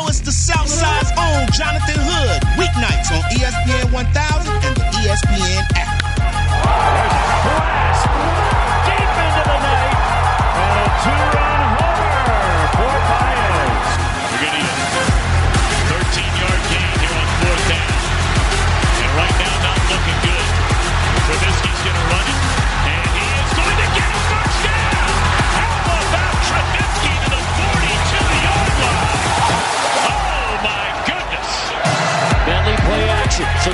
[0.00, 2.42] know it's the Southside's own Jonathan Hood.
[2.58, 7.29] Weeknights on ESPN 1000 and the ESPN app.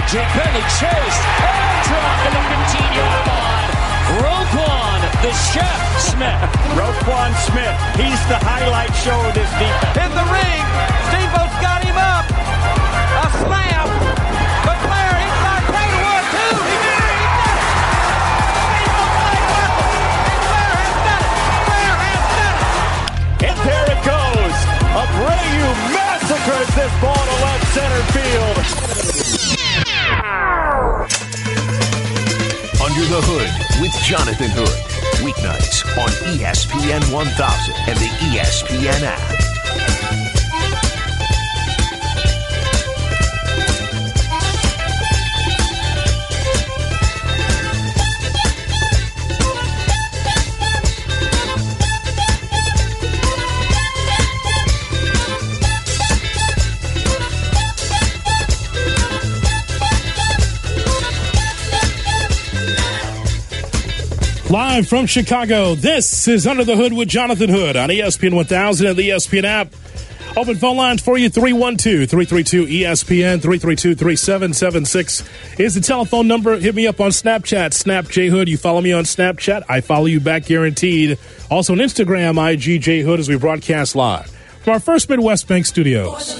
[0.06, 0.18] Action.
[0.18, 3.70] So Jake Bentley chased and dropped at the 15-yard line.
[4.22, 6.40] Roquan, the chef, Smith.
[6.78, 9.96] Roquan Smith, he's the highlight show of this defense.
[9.98, 10.64] In the ring,
[11.10, 12.24] Steamboat's got him up.
[12.26, 13.86] A slam.
[14.62, 16.54] But inside play one, two.
[16.54, 17.22] He did it.
[18.66, 19.10] He did it.
[19.10, 19.82] Steamboat played well.
[20.70, 21.34] Has done it.
[21.66, 23.50] Flair has done it.
[23.50, 24.56] And there it goes.
[25.02, 29.25] Abreu massacres this ball to left center field.
[32.96, 34.68] Under the Hood with Jonathan Hood.
[35.20, 40.25] Weeknights on ESPN 1000 and the ESPN app.
[64.76, 68.94] Live from Chicago, this is Under the Hood with Jonathan Hood on ESPN 1000 and
[68.94, 69.68] the ESPN app.
[70.36, 75.24] Open phone lines for you 312 332 ESPN 332 3776
[75.58, 76.58] is the telephone number.
[76.58, 78.50] Hit me up on Snapchat, Snap J Hood.
[78.50, 81.18] You follow me on Snapchat, I follow you back guaranteed.
[81.50, 84.26] Also on Instagram, IG J Hood as we broadcast live
[84.60, 86.38] from our first Midwest Bank studios.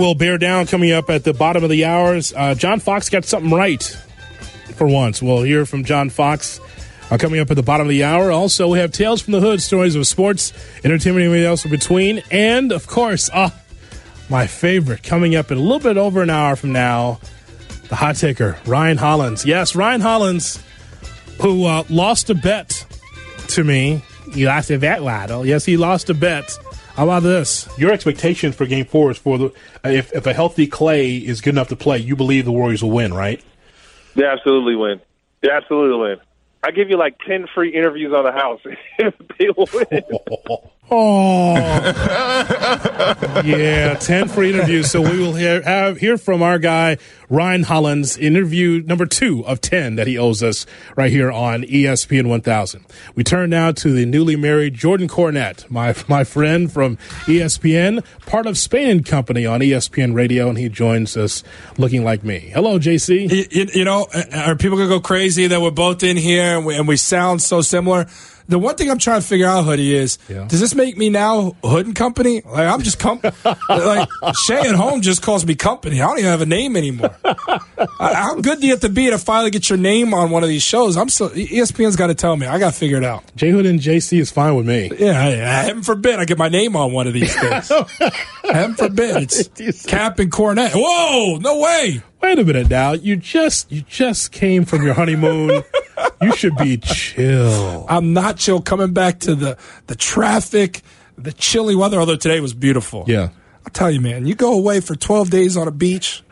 [0.00, 2.32] Will bear down coming up at the bottom of the hours.
[2.34, 3.82] Uh, John Fox got something right
[4.74, 5.22] for once.
[5.22, 6.58] We'll hear from John Fox
[7.10, 8.32] uh, coming up at the bottom of the hour.
[8.32, 10.52] Also, we have Tales from the Hood, stories of sports,
[10.84, 12.22] entertainment, and everything else in between.
[12.30, 13.50] And, of course, uh,
[14.28, 17.20] my favorite coming up in a little bit over an hour from now,
[17.88, 19.44] the hot taker, Ryan Hollins.
[19.44, 20.62] Yes, Ryan Hollins,
[21.42, 22.86] who uh, lost a bet
[23.48, 24.02] to me.
[24.32, 25.44] He lost a bet, Waddle.
[25.44, 26.58] Yes, he lost a bet.
[26.96, 27.68] How about this?
[27.78, 29.46] Your expectation for Game Four is for the
[29.84, 32.82] uh, if if a healthy Clay is good enough to play, you believe the Warriors
[32.82, 33.42] will win, right?
[34.14, 35.00] They absolutely win.
[35.40, 36.20] They absolutely win.
[36.62, 38.60] I give you like ten free interviews on the house
[38.98, 40.02] if they win.
[40.92, 41.54] Oh,
[43.44, 44.90] yeah, ten free interviews.
[44.90, 49.60] So we will hear have, hear from our guy Ryan Hollins, interview number two of
[49.60, 52.84] ten that he owes us right here on ESPN 1000.
[53.14, 56.96] We turn now to the newly married Jordan Cornette, my my friend from
[57.26, 61.44] ESPN, part of Spain and Company on ESPN Radio, and he joins us
[61.78, 62.50] looking like me.
[62.52, 63.30] Hello, JC.
[63.30, 66.66] You, you- know, uh, are people gonna go crazy that we're both in here and
[66.66, 68.06] we, and we sound so similar?
[68.50, 70.44] The one thing I'm trying to figure out, Hoodie, is Yeah.
[70.48, 72.42] does this make me now Hood and Company?
[72.44, 73.20] Like I'm just com-
[73.68, 74.08] like
[74.44, 76.02] Shay at home just calls me Company.
[76.02, 77.14] I don't even have a name anymore.
[77.98, 80.48] How good do you have to be to finally get your name on one of
[80.48, 80.96] these shows?
[80.96, 82.46] I'm still ESPN's got to tell me.
[82.46, 83.22] I got to figure it out.
[83.36, 84.90] J Hood and JC is fine with me.
[84.98, 87.68] Yeah, yeah, heaven forbid I get my name on one of these things.
[88.44, 90.72] heaven forbid it's Cap and Cornette.
[90.74, 92.02] Whoa, no way.
[92.20, 92.92] Wait a minute now.
[92.92, 95.62] You just you just came from your honeymoon.
[96.22, 97.86] you should be chill.
[97.88, 100.82] I'm not chill coming back to the the traffic,
[101.16, 101.98] the chilly weather.
[101.98, 103.04] Although today was beautiful.
[103.06, 103.30] Yeah.
[103.64, 104.26] I'll tell you, man.
[104.26, 106.22] You go away for 12 days on a beach.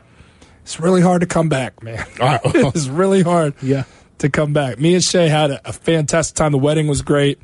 [0.62, 2.04] It's really hard to come back, man.
[2.20, 3.54] Uh, it's really hard.
[3.62, 3.84] Yeah.
[4.18, 4.78] To come back.
[4.80, 6.52] Me and Shay had a, a fantastic time.
[6.52, 7.38] The wedding was great.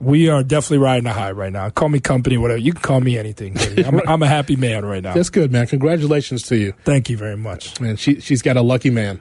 [0.00, 1.70] We are definitely riding a high right now.
[1.70, 2.58] Call me company, whatever.
[2.58, 3.56] You can call me anything.
[3.84, 5.14] I'm, I'm a happy man right now.
[5.14, 5.66] That's good, man.
[5.66, 6.74] Congratulations to you.
[6.84, 7.80] Thank you very much.
[7.80, 9.20] Man, she she's got a lucky man.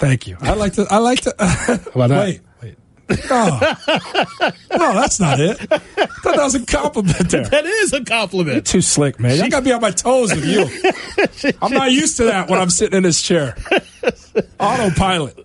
[0.00, 0.36] Thank you.
[0.40, 0.86] I like to.
[0.90, 1.30] I like to.
[1.94, 2.24] about that?
[2.24, 2.76] Wait, wait.
[3.28, 3.58] No,
[4.78, 5.58] no, that's not it.
[5.68, 7.44] That was a compliment there.
[7.44, 8.66] That is a compliment.
[8.66, 9.40] Too slick, man.
[9.40, 11.52] I gotta be on my toes with you.
[11.62, 13.56] I'm not used to that when I'm sitting in this chair.
[14.58, 15.44] Autopilot.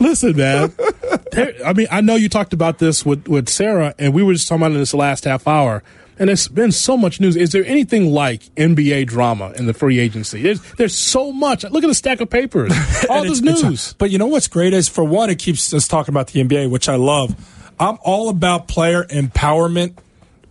[0.00, 0.72] Listen, man.
[1.64, 4.48] I mean, I know you talked about this with, with Sarah, and we were just
[4.48, 5.82] talking about it in this last half hour.
[6.18, 7.34] And there's been so much news.
[7.36, 10.42] Is there anything like NBA drama in the free agency?
[10.42, 11.64] There's there's so much.
[11.64, 12.72] Look at the stack of papers.
[13.10, 13.94] All this it's- it's- news.
[13.98, 16.70] but you know what's great is for one, it keeps us talking about the NBA,
[16.70, 17.34] which I love.
[17.80, 19.96] I'm all about player empowerment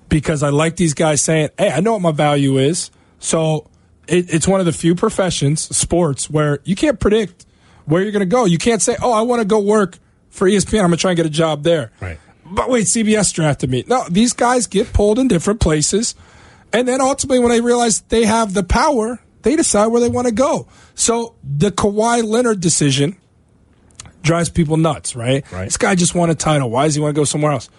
[0.10, 3.70] because I like these guys saying, "Hey, I know what my value is." So
[4.08, 7.46] it, it's one of the few professions, sports, where you can't predict
[7.86, 8.44] where you're going to go.
[8.44, 9.98] You can't say, "Oh, I want to go work
[10.30, 10.80] for ESPN.
[10.80, 12.20] I'm going to try and get a job there." Right.
[12.46, 13.84] But wait, CBS drafted me.
[13.88, 16.16] No, these guys get pulled in different places,
[16.72, 20.28] and then ultimately, when they realize they have the power, they decide where they want
[20.28, 20.68] to go.
[20.96, 23.18] So the Kawhi Leonard decision
[24.22, 25.50] drives people nuts, right?
[25.52, 25.66] Right.
[25.66, 26.70] This guy just won a title.
[26.70, 27.70] Why does he want to go somewhere else?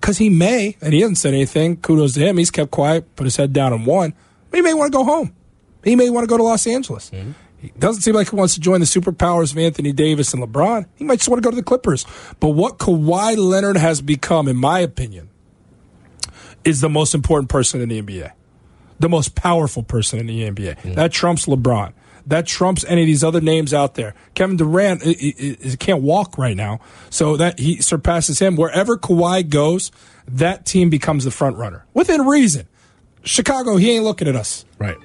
[0.00, 1.76] Because he may, and he hasn't said anything.
[1.76, 2.36] Kudos to him.
[2.36, 4.14] He's kept quiet, put his head down, and won.
[4.50, 5.34] But he may want to go home.
[5.82, 7.10] He may want to go to Los Angeles.
[7.10, 7.32] Mm-hmm.
[7.72, 10.86] He doesn't seem like he wants to join the superpowers of Anthony Davis and LeBron.
[10.96, 12.04] He might just want to go to the Clippers.
[12.40, 15.28] But what Kawhi Leonard has become, in my opinion,
[16.64, 18.32] is the most important person in the NBA,
[18.98, 20.78] the most powerful person in the NBA.
[20.80, 20.92] Hmm.
[20.94, 21.92] That trumps LeBron.
[22.26, 24.14] That trumps any of these other names out there.
[24.34, 26.80] Kevin Durant i- i- can't walk right now,
[27.10, 28.56] so that he surpasses him.
[28.56, 29.90] Wherever Kawhi goes,
[30.26, 32.66] that team becomes the front runner within reason.
[33.24, 34.64] Chicago, he ain't looking at us.
[34.78, 34.96] Right.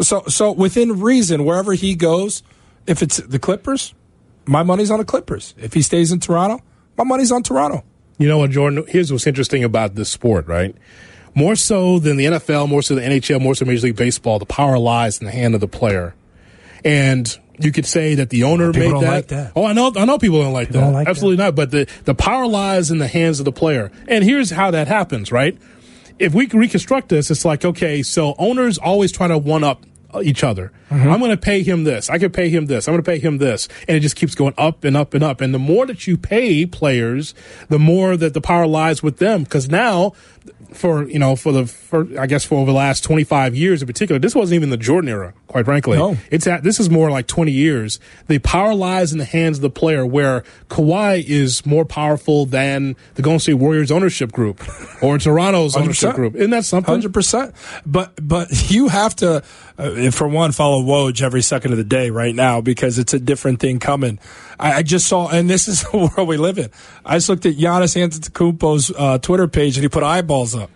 [0.00, 2.42] So, so within reason, wherever he goes,
[2.86, 3.94] if it's the Clippers,
[4.46, 5.54] my money's on the Clippers.
[5.58, 6.62] If he stays in Toronto,
[6.96, 7.84] my money's on Toronto.
[8.18, 8.84] You know what, Jordan?
[8.88, 10.74] Here's what's interesting about this sport, right?
[11.34, 14.38] More so than the NFL, more so than the NHL, more so Major League Baseball,
[14.38, 16.14] the power lies in the hand of the player.
[16.84, 19.10] And you could say that the owner People made don't that.
[19.10, 19.52] like that.
[19.54, 19.92] Oh, I know.
[19.96, 20.86] I know people don't like People that.
[20.86, 21.54] don't like Absolutely not.
[21.54, 23.90] But the the power lies in the hands of the player.
[24.06, 25.56] And here's how that happens, right?
[26.18, 29.84] If we can reconstruct this, it's like okay, so owners always try to one up
[30.22, 30.72] each other.
[30.90, 31.08] Mm-hmm.
[31.10, 32.08] I'm going to pay him this.
[32.08, 32.88] I can pay him this.
[32.88, 35.22] I'm going to pay him this, and it just keeps going up and up and
[35.22, 35.40] up.
[35.40, 37.34] And the more that you pay players,
[37.68, 39.42] the more that the power lies with them.
[39.44, 40.12] Because now,
[40.72, 43.86] for you know, for the for I guess for over the last 25 years in
[43.86, 45.34] particular, this wasn't even the Jordan era.
[45.46, 46.16] Quite frankly, No.
[46.30, 47.98] it's at this is more like 20 years.
[48.28, 52.96] The power lies in the hands of the player, where Kawhi is more powerful than
[53.14, 54.62] the Golden State Warriors ownership group
[55.02, 56.14] or Toronto's ownership 100%.
[56.14, 56.34] group.
[56.34, 56.92] Isn't that something?
[56.92, 57.54] Hundred percent.
[57.86, 59.42] But but you have to,
[59.78, 63.20] uh, for one, follow Woj every second of the day right now because it's a
[63.20, 64.18] different thing coming.
[64.58, 66.70] I, I just saw, and this is the world we live in.
[67.04, 70.70] I just looked at Giannis Antetokounmpo's uh, Twitter page and he put eyeballs up.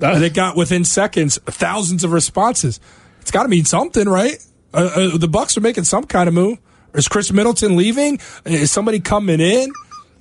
[0.00, 2.80] And it got within seconds thousands of responses.
[3.20, 4.44] It's got to mean something, right?
[4.72, 6.58] Uh, uh, the Bucks are making some kind of move.
[6.94, 8.18] Is Khris Middleton leaving?
[8.44, 9.70] Is somebody coming in?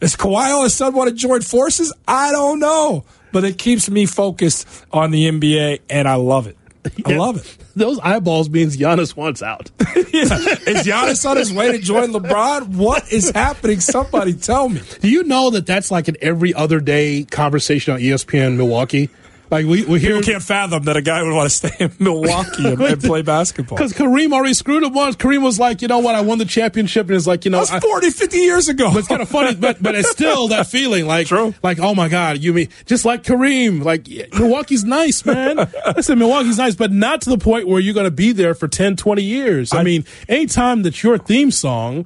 [0.02, 1.94] Is Kawhi all of a sudden want to join forces?
[2.08, 6.58] I don't know, but it keeps me focused on the NBA, and I love it.
[7.06, 7.58] I love it.
[7.76, 9.72] Those eyeballs means Giannis wants out.
[10.12, 10.24] Yeah.
[10.26, 12.76] Is Giannis on his way to join LeBron?
[12.76, 13.80] What is happening?
[13.80, 14.82] Somebody tell me.
[15.02, 19.10] Do you know that that's like an every other day conversation on ESPN Milwaukee?
[19.52, 22.68] Like we we hear can't fathom that a guy would want to stay in Milwaukee
[22.68, 23.78] and, and play basketball.
[23.80, 25.16] because Kareem already screwed him once.
[25.16, 27.66] Kareem was like, you know what, I won the championship, and it's like, you know,
[27.66, 28.90] That I- was 40, 50 years ago.
[28.92, 31.54] But it's kind of funny, but but it's still that feeling like True.
[31.64, 34.08] like oh my god, you mean just like Kareem, like
[34.38, 35.58] Milwaukee's nice, man.
[35.96, 38.68] Listen, Milwaukee's nice, but not to the point where you're going to be there for
[38.68, 39.74] 10, 20 years.
[39.74, 42.06] I, I- mean, anytime that your theme song,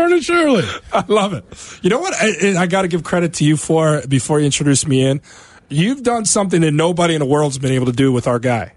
[0.00, 0.64] Laverne and Shirley.
[0.92, 1.44] I love it.
[1.82, 2.14] You know what?
[2.14, 5.20] I, I got to give credit to you for before you introduce me in.
[5.68, 8.72] You've done something that nobody in the world's been able to do with our guy.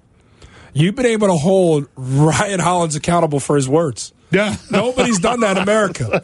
[0.73, 4.13] You've been able to hold Ryan Hollins accountable for his words.
[4.31, 4.55] Yeah.
[4.71, 6.21] Nobody's done that in America.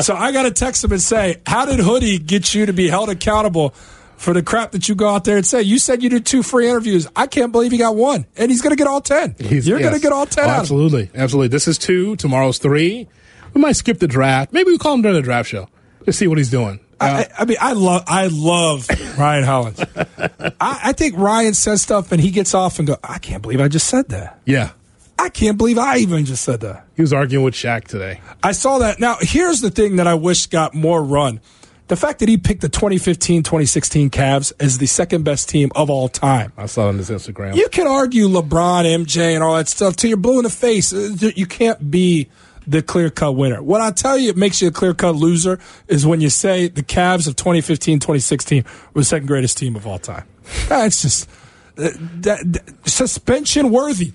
[0.00, 2.88] So I got to text him and say, How did Hoodie get you to be
[2.88, 3.70] held accountable
[4.16, 5.62] for the crap that you go out there and say?
[5.62, 7.06] You said you did two free interviews.
[7.14, 8.26] I can't believe he got one.
[8.36, 9.36] And he's going to get all 10.
[9.38, 10.60] He's- You're going to get all 10 Oh, out of.
[10.62, 11.10] Absolutely.
[11.14, 11.48] Absolutely.
[11.48, 12.16] This is two.
[12.16, 13.08] Tomorrow's three.
[13.54, 14.52] We might skip the draft.
[14.52, 15.68] Maybe we call him during the draft show
[16.04, 16.80] to see what he's doing.
[17.00, 19.80] I, I- I mean, I love, I love Ryan Hollins.
[19.96, 23.60] I, I think Ryan says stuff and he gets off and go, I can't believe
[23.60, 24.38] I just said that.
[24.46, 24.70] Yeah.
[25.18, 26.86] I can't believe I even just said that.
[26.96, 28.20] He was arguing with Shaq today.
[28.42, 28.98] I saw that.
[28.98, 31.40] Now, here's the thing that I wish got more run.
[31.88, 35.90] The fact that he picked the 2015 2016 Cavs as the second best team of
[35.90, 36.52] all time.
[36.56, 37.54] I saw it on his Instagram.
[37.54, 40.92] You can argue LeBron, MJ, and all that stuff till you're blue in the face.
[40.92, 42.28] Uh, You can't be
[42.66, 43.62] the clear cut winner.
[43.62, 46.68] What I tell you, it makes you a clear cut loser is when you say
[46.68, 48.64] the Cavs of 2015 2016
[48.94, 50.26] were the second greatest team of all time.
[50.68, 51.28] That's just
[51.76, 54.12] that, that- suspension worthy.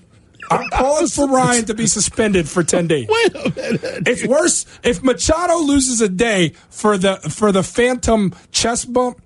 [0.50, 3.06] I'm calling for Ryan to be suspended for 10 days.
[3.10, 4.08] Wait a minute.
[4.08, 9.20] It's worse if Machado loses a day for the for the phantom chest bump.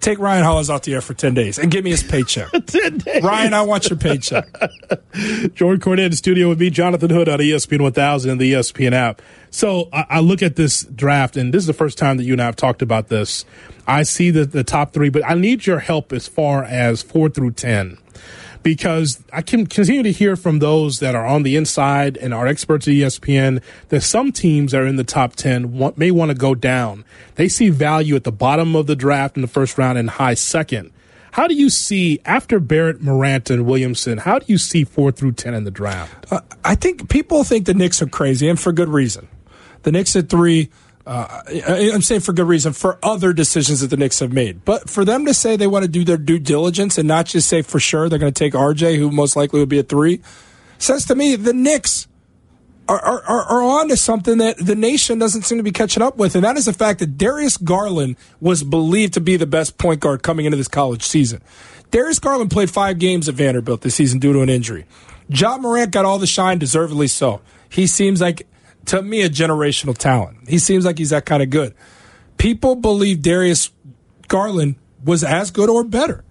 [0.00, 2.50] Take Ryan Hollins out the air for ten days and give me his paycheck.
[2.66, 3.22] 10 days.
[3.22, 4.48] Ryan, I want your paycheck.
[5.54, 8.92] Jordan Cornette in the studio with me, Jonathan Hood on ESPN 1000 and the ESPN
[8.92, 9.22] app.
[9.50, 12.32] So I, I look at this draft, and this is the first time that you
[12.32, 13.44] and I have talked about this.
[13.86, 17.28] I see the, the top three, but I need your help as far as four
[17.28, 17.98] through 10
[18.62, 22.46] because I can continue to hear from those that are on the inside and are
[22.46, 26.30] experts at ESPN that some teams that are in the top 10 want, may want
[26.30, 27.04] to go down.
[27.36, 30.34] They see value at the bottom of the draft in the first round and high
[30.34, 30.92] second.
[31.32, 34.18] How do you see after Barrett, Morant, and Williamson?
[34.18, 36.32] How do you see four through ten in the draft?
[36.32, 39.28] Uh, I think people think the Knicks are crazy, and for good reason.
[39.82, 40.70] The Knicks at three.
[41.10, 44.88] Uh, I'm saying for good reason for other decisions that the Knicks have made, but
[44.88, 47.62] for them to say they want to do their due diligence and not just say
[47.62, 50.20] for sure they're going to take RJ, who most likely would be a three,
[50.78, 52.06] says to me the Knicks
[52.88, 56.00] are, are, are, are on to something that the nation doesn't seem to be catching
[56.00, 59.48] up with, and that is the fact that Darius Garland was believed to be the
[59.48, 61.42] best point guard coming into this college season.
[61.90, 64.86] Darius Garland played five games at Vanderbilt this season due to an injury.
[65.28, 67.40] Ja Morant got all the shine, deservedly so.
[67.68, 68.46] He seems like,
[68.86, 70.48] to me, a generational talent.
[70.48, 71.74] He seems like he's that kind of good.
[72.38, 73.70] People believe Darius
[74.28, 76.24] Garland was as good or better.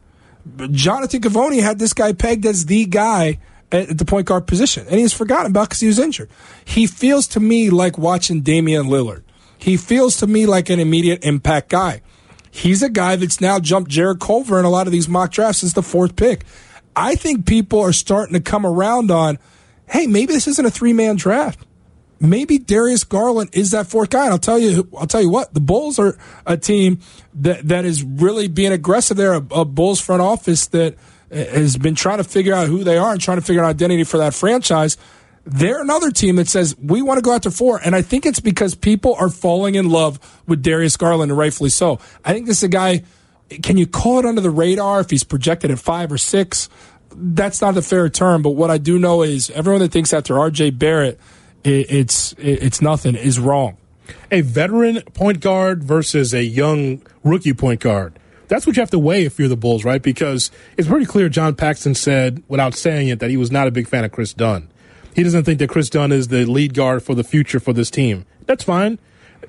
[0.72, 3.40] Jonathan Givony had this guy pegged as the guy
[3.72, 6.30] at the point guard position, and he's forgotten about because he was injured.
[6.66, 9.24] He feels to me like watching Damian Lillard.
[9.58, 12.02] He feels to me like an immediate impact guy.
[12.50, 15.64] He's a guy that's now jumped Jarrett Culver in a lot of these mock drafts
[15.64, 16.46] as the fourth pick.
[16.96, 19.38] I think people are starting to come around on,
[19.88, 21.60] hey, maybe this isn't a three man draft
[22.20, 24.26] maybe Darius Garland is that fourth guy.
[24.26, 27.00] And I'll tell you, I'll tell you what, the Bulls are a team
[27.36, 29.34] that that is really being aggressive there.
[29.34, 30.96] A, a Bulls front office that
[31.32, 34.04] has been trying to figure out who they are and trying to figure out identity
[34.04, 34.98] for that franchise.
[35.46, 38.40] They're another team that says we want to go after four, and I think it's
[38.40, 42.00] because people are falling in love with Darius Garland, and rightfully so.
[42.24, 43.04] I think this is a guy.
[43.64, 46.70] Can you call it under the radar if he's projected at five or six?
[47.16, 50.38] That's not a fair term, but what I do know is everyone that thinks after
[50.38, 50.72] R.J.
[50.72, 51.20] Barrett
[51.64, 53.78] it, it's it, it's nothing is wrong.
[54.32, 58.18] A veteran point guard versus a young rookie point guard.
[58.48, 60.02] That's what you have to weigh if you're the Bulls, right?
[60.02, 63.72] Because it's pretty clear John Paxson said, without saying it, that he was not a
[63.72, 64.70] big fan of Kris Dunn.
[65.16, 67.92] He doesn't think that Kris Dunn is the lead guard for the future for this
[67.92, 68.26] team.
[68.48, 68.98] That's fine.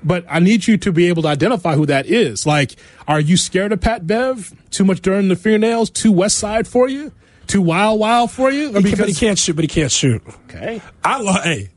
[0.03, 2.45] But I need you to be able to identify who that is.
[2.45, 2.75] Like,
[3.07, 4.53] are you scared of Pat Bev?
[4.69, 5.89] Too much during in the fingernails?
[5.89, 7.11] Too West Side for you?
[7.51, 8.67] Too wild, wild for you?
[8.67, 9.57] He but he can't shoot.
[9.57, 10.21] But he can't shoot.
[10.45, 10.81] Okay.
[11.03, 11.69] I lo- hey,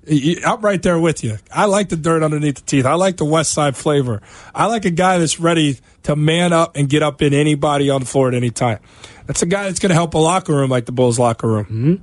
[0.46, 1.36] I'm right there with you.
[1.52, 2.86] I like the dirt underneath the teeth.
[2.86, 4.22] I like the West Side flavor.
[4.54, 8.02] I like a guy that's ready to man up and get up in anybody on
[8.02, 8.78] the floor at any time.
[9.26, 11.64] That's a guy that's going to help a locker room like the Bulls locker room.
[11.64, 11.94] Mm-hmm.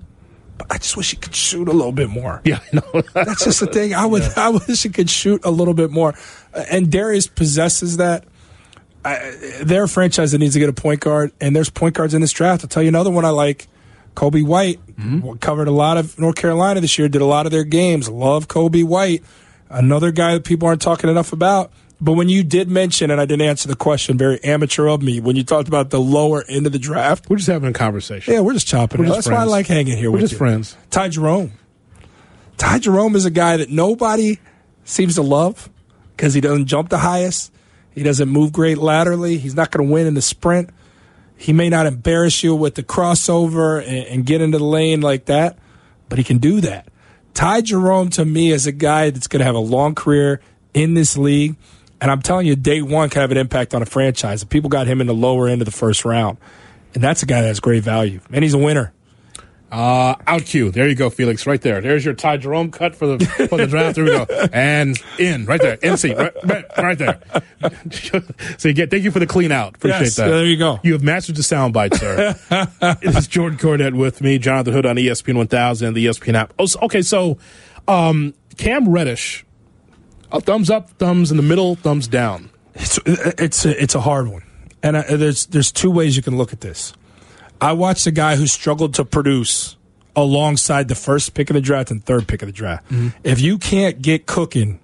[0.58, 2.42] But I just wish he could shoot a little bit more.
[2.44, 2.82] Yeah, no.
[3.14, 3.94] That's just the thing.
[3.94, 4.24] I would.
[4.36, 6.14] I wish he could shoot a little bit more.
[6.54, 8.26] And Darius possesses that.
[9.04, 12.14] I, they're a franchise that needs to get a point guard, and there's point guards
[12.14, 12.64] in this draft.
[12.64, 13.68] I'll tell you another one I like.
[14.16, 15.38] Coby White mm-hmm.
[15.38, 17.08] covered a lot of North Carolina this year.
[17.08, 18.10] Did a lot of their games.
[18.10, 19.24] Love Coby White.
[19.70, 21.72] Another guy that people aren't talking enough about.
[22.02, 25.20] But when you did mention, and I didn't answer the question, very amateur of me,
[25.20, 28.34] when you talked about the lower end of the draft, We're just having a conversation.
[28.34, 29.10] yeah, we're just chopping We're it.
[29.10, 30.38] just That's why I like hanging here We're with just you.
[30.40, 30.76] friends.
[30.90, 31.52] Ty Jerome.
[32.58, 34.40] Ty Jerome is a guy that nobody
[34.84, 35.70] seems to love
[36.18, 37.54] because he doesn't jump the highest.
[37.94, 39.38] He doesn't move great laterally.
[39.38, 40.70] He's not going to win in the sprint.
[41.36, 45.26] He may not embarrass you with the crossover and, and get into the lane like
[45.26, 45.58] that,
[46.08, 46.88] but he can do that.
[47.34, 50.42] Ty Jerome to me is a guy that's going to have a long career
[50.74, 51.56] in this league.
[52.00, 54.44] And I'm telling you, day one can have an impact on a franchise.
[54.44, 56.38] People got him in the lower end of the first round.
[56.94, 58.20] And that's a guy that has great value.
[58.32, 58.94] And he's a winner.
[59.72, 60.70] Uh, out cue.
[60.70, 61.48] There you go, Felix.
[61.48, 61.80] Right there.
[61.80, 63.96] There's your Ty Jerome cut for the for the draft.
[63.96, 64.26] There we go.
[64.52, 65.78] And in right there.
[65.78, 67.22] NC right, right, right there.
[68.58, 68.92] so you get.
[68.92, 69.76] Thank you for the clean out.
[69.76, 70.28] Appreciate Yes, that.
[70.28, 70.80] there you go.
[70.84, 72.98] You have mastered the soundbite, sir.
[73.02, 76.54] this is Jordan Cornette with me, Jonathan Hood on ESPN 1000 and the ESPN app.
[76.60, 77.38] Oh, so- okay, so
[77.88, 79.46] um, Cam Reddish,
[80.34, 82.50] a thumbs up, thumbs in the middle, thumbs down.
[82.76, 84.44] It's it's a, it's a hard one,
[84.84, 86.94] and I, there's there's two ways you can look at this.
[87.62, 89.78] I watched a guy who struggled to produce
[90.16, 92.86] alongside the first pick of the draft and third pick of the draft.
[92.86, 93.10] Mm-hmm.
[93.24, 94.80] If you can't get cooking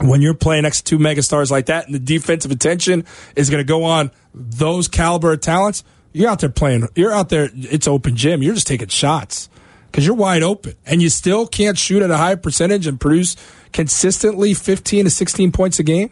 [0.00, 3.60] when you're playing next to two megastars like that, and the defensive attention is going
[3.60, 5.82] to go on those caliber of talents,
[6.12, 6.86] you're out there playing.
[6.94, 7.50] You're out there.
[7.54, 8.42] It's open gym.
[8.42, 9.48] You're just taking shots
[9.86, 13.36] because you're wide open, and you still can't shoot at a high percentage and produce
[13.72, 16.10] consistently 15 to 16 points a game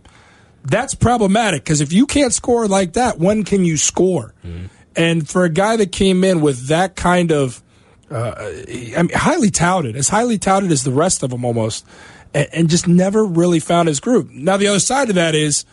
[0.65, 4.35] that's problematic because if you can't score like that, when can you score?
[4.45, 4.67] Mm-hmm.
[4.99, 7.62] And for a guy that came in with that kind of,
[8.11, 11.87] uh, I mean, highly touted, as highly touted as the rest of them almost,
[12.35, 14.28] and, and just never really found his group.
[14.31, 15.64] Now, the other side of that is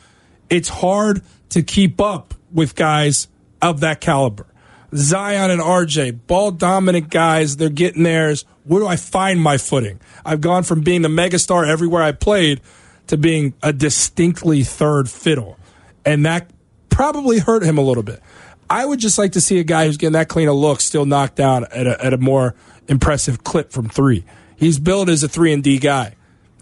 [0.49, 3.27] it's hard to keep up with guys
[3.63, 4.45] of that caliber.
[4.93, 8.45] Zion and RJ, ball dominant guys, they're getting theirs.
[8.63, 9.99] Where do I find my footing?
[10.23, 12.61] I've gone from being the megastar everywhere I played
[13.07, 15.57] to being a distinctly third fiddle.
[16.05, 16.51] And that
[16.89, 18.21] probably hurt him a little bit.
[18.69, 21.05] I would just like to see a guy who's getting that clean a look still
[21.05, 22.55] knocked down at a, at a more
[22.87, 24.25] impressive clip from three.
[24.55, 26.15] He's billed as a three and D guy.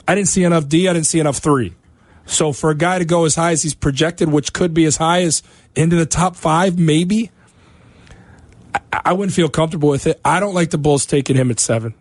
[0.07, 0.87] I didn't see enough D.
[0.87, 1.73] I didn't see enough three.
[2.25, 4.97] So for a guy to go as high as he's projected, which could be as
[4.97, 5.43] high as
[5.75, 7.31] into the top five, maybe,
[8.73, 10.19] I, I wouldn't feel comfortable with it.
[10.23, 11.93] I don't like the Bulls taking him at seven.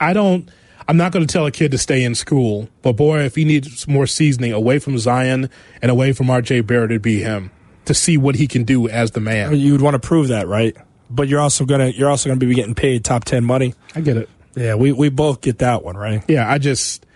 [0.00, 0.48] I don't.
[0.86, 3.44] I'm not going to tell a kid to stay in school, but boy, if he
[3.44, 5.50] needs more seasoning away from Zion
[5.82, 6.62] and away from R.J.
[6.62, 7.50] Barrett, it'd be him
[7.88, 9.56] to see what he can do as the man.
[9.56, 10.76] You would want to prove that, right?
[11.10, 13.74] But you're also gonna you're also gonna be getting paid top ten money.
[13.94, 14.28] I get it.
[14.54, 16.22] Yeah, we we both get that one, right?
[16.28, 17.06] Yeah, I just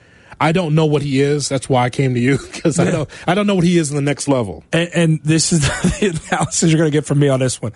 [0.41, 1.49] I don't know what he is.
[1.49, 3.91] That's why I came to you because I don't I don't know what he is
[3.91, 4.64] in the next level.
[4.73, 5.61] And, and this is
[6.00, 7.73] the analysis you're going to get from me on this one.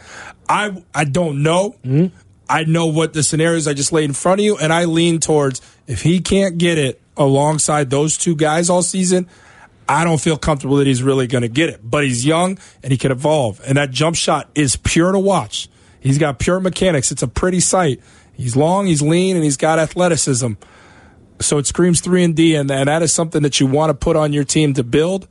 [0.49, 1.76] I I don't know.
[1.85, 2.17] Mm-hmm.
[2.49, 5.19] I know what the scenarios I just laid in front of you, and I lean
[5.21, 9.29] towards if he can't get it alongside those two guys all season.
[9.88, 12.90] I don't feel comfortable that he's really going to get it, but he's young and
[12.93, 13.61] he can evolve.
[13.66, 15.69] And that jump shot is pure to watch.
[16.00, 17.11] He's got pure mechanics.
[17.12, 18.00] It's a pretty sight.
[18.35, 20.52] He's long, he's lean, and he's got athleticism.
[21.40, 23.95] So it screams three and D, and, and that is something that you want to
[23.95, 25.28] put on your team to build.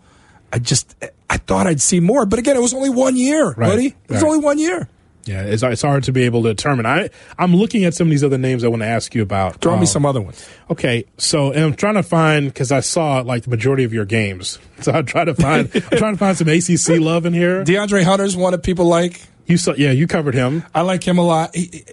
[0.54, 0.96] I just
[1.30, 3.86] I thought I'd see more, but again, it was only one year, Right, buddy.
[3.88, 4.28] It was right.
[4.28, 4.88] only one year.
[5.26, 6.86] Yeah, it's it's hard to be able to determine.
[6.86, 9.62] I I'm looking at some of these other names I want to ask you about.
[9.62, 10.48] Throw me Um, some other ones.
[10.70, 14.06] Okay, so and I'm trying to find because I saw like the majority of your
[14.06, 17.64] games, so I'm trying to find I'm trying to find some ACC love in here.
[17.64, 19.22] DeAndre Hunter's one that people like.
[19.48, 20.64] You saw, yeah, you covered him.
[20.74, 21.56] I like him a lot.
[21.56, 21.86] He,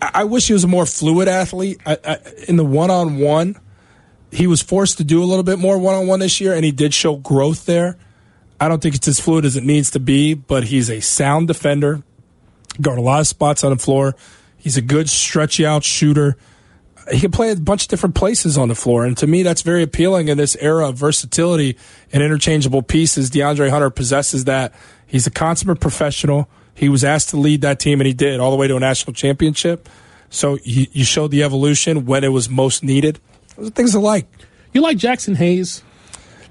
[0.00, 1.78] I I wish he was a more fluid athlete.
[1.84, 3.56] I, I, in the one on one,
[4.32, 6.64] he was forced to do a little bit more one on one this year, and
[6.64, 7.96] he did show growth there.
[8.58, 11.48] I don't think it's as fluid as it needs to be, but he's a sound
[11.48, 12.02] defender.
[12.80, 14.14] Guard a lot of spots on the floor.
[14.56, 16.36] He's a good stretchy out shooter.
[17.10, 19.62] He can play a bunch of different places on the floor, and to me, that's
[19.62, 21.76] very appealing in this era of versatility
[22.12, 23.30] and interchangeable pieces.
[23.30, 24.72] DeAndre Hunter possesses that.
[25.06, 26.48] He's a consummate professional.
[26.74, 28.80] He was asked to lead that team, and he did all the way to a
[28.80, 29.88] national championship.
[30.28, 33.18] So you, you showed the evolution when it was most needed.
[33.56, 34.26] Those are things I like.
[34.72, 35.82] You like Jaxson Hayes?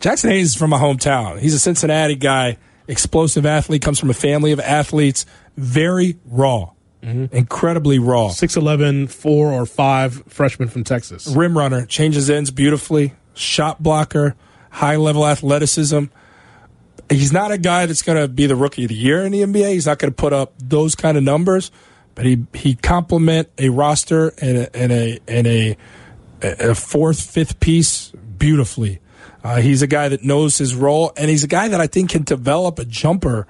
[0.01, 1.39] Jaxson Hayes is from my hometown.
[1.39, 2.57] He's a Cincinnati guy,
[2.89, 7.34] explosive athlete, comes from a family of athletes, very raw, mm-hmm.
[7.34, 8.29] incredibly raw.
[8.29, 11.27] 6'11", four or five freshman from Texas.
[11.27, 14.35] Rim runner, changes ends beautifully, shot blocker,
[14.72, 16.05] high level athleticism.
[17.09, 19.42] He's not a guy that's going to be the rookie of the year in the
[19.42, 19.74] NBA.
[19.74, 21.72] He's not going to put up those kind of numbers,
[22.16, 25.77] but he he complement a roster and a and a and a,
[26.42, 29.00] a fourth fifth piece beautifully.
[29.43, 32.11] Uh, he's a guy that knows his role, and he's a guy that I think
[32.11, 33.47] can develop a jumper.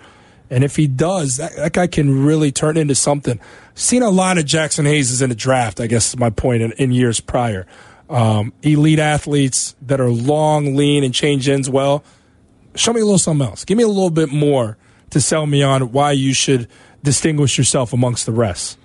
[0.49, 3.39] And if he does, that, that guy can really turn into something.
[3.75, 6.71] Seen a lot of Jaxson Hayes in the draft, I guess is my point, in,
[6.73, 7.65] in years prior.
[8.09, 12.03] Um, elite athletes that are long, lean, and change ends well.
[12.75, 13.65] Show me a little something else.
[13.65, 14.77] Give me a little bit more
[15.11, 16.67] to sell me on why you should
[17.03, 18.77] distinguish yourself amongst the rest.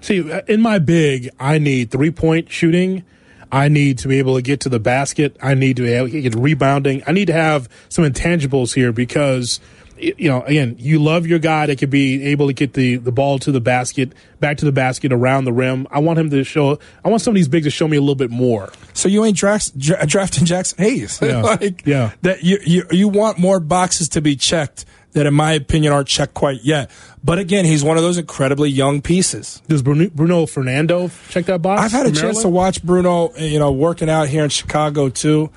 [0.00, 3.04] See, in my big, I need three point shooting.
[3.52, 5.36] I need to be able to get to the basket.
[5.42, 7.02] I need to be able to get rebounding.
[7.06, 9.60] I need to have some intangibles here because,
[9.98, 13.12] you know, again, you love your guy that could be able to get the, the
[13.12, 15.86] ball to the basket, back to the basket, around the rim.
[15.90, 18.00] I want him to show, I want some of these bigs to show me a
[18.00, 18.72] little bit more.
[18.94, 21.18] So you ain't draft, dra- drafting Jaxson Hayes.
[21.20, 21.42] Yeah.
[21.42, 22.12] like, Yeah.
[22.22, 26.08] That you, you you want more boxes to be checked that, in my opinion, aren't
[26.08, 26.90] checked quite yet.
[27.24, 29.62] But again, he's one of those incredibly young pieces.
[29.68, 31.82] Does Bruno, Bruno Fernando check that box?
[31.82, 35.50] I've had a chance to watch Bruno, you know, working out here in Chicago too.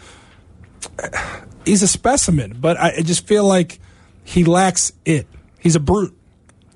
[1.66, 3.80] He's a specimen, but I I just feel like
[4.24, 5.28] he lacks it.
[5.60, 6.16] He's a brute,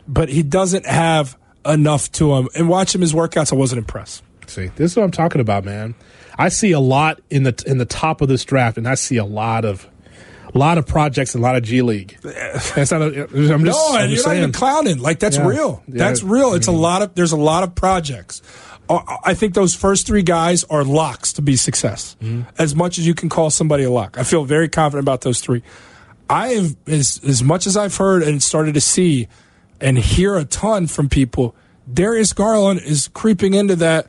[0.07, 2.49] but he doesn't have enough to him.
[2.55, 4.23] And watching his workouts, I wasn't impressed.
[4.47, 5.93] See, this is what I'm talking about, man.
[6.37, 9.17] I see a lot in the in the top of this draft, and I see
[9.17, 9.87] a lot of
[10.53, 12.17] a lot of projects and a lot of G League.
[12.23, 13.01] That's not.
[13.01, 13.33] A, I'm just,
[13.63, 14.99] no, I'm and you're just not even clowning.
[14.99, 15.47] Like that's Yeah.
[15.47, 15.83] real.
[15.87, 15.93] Yeah.
[15.97, 16.53] That's real.
[16.53, 17.15] It's a lot of.
[17.15, 18.41] There's a lot of projects.
[18.89, 22.15] Uh, I think those first three guys are locks to be success.
[22.21, 22.49] Mm-hmm.
[22.57, 25.39] As much as you can call somebody a lock, I feel very confident about those
[25.41, 25.61] three.
[26.29, 29.27] I have as as much as I've heard and started to see
[29.79, 31.55] and hear a ton from people.
[31.91, 34.07] Darius Garland is creeping into that.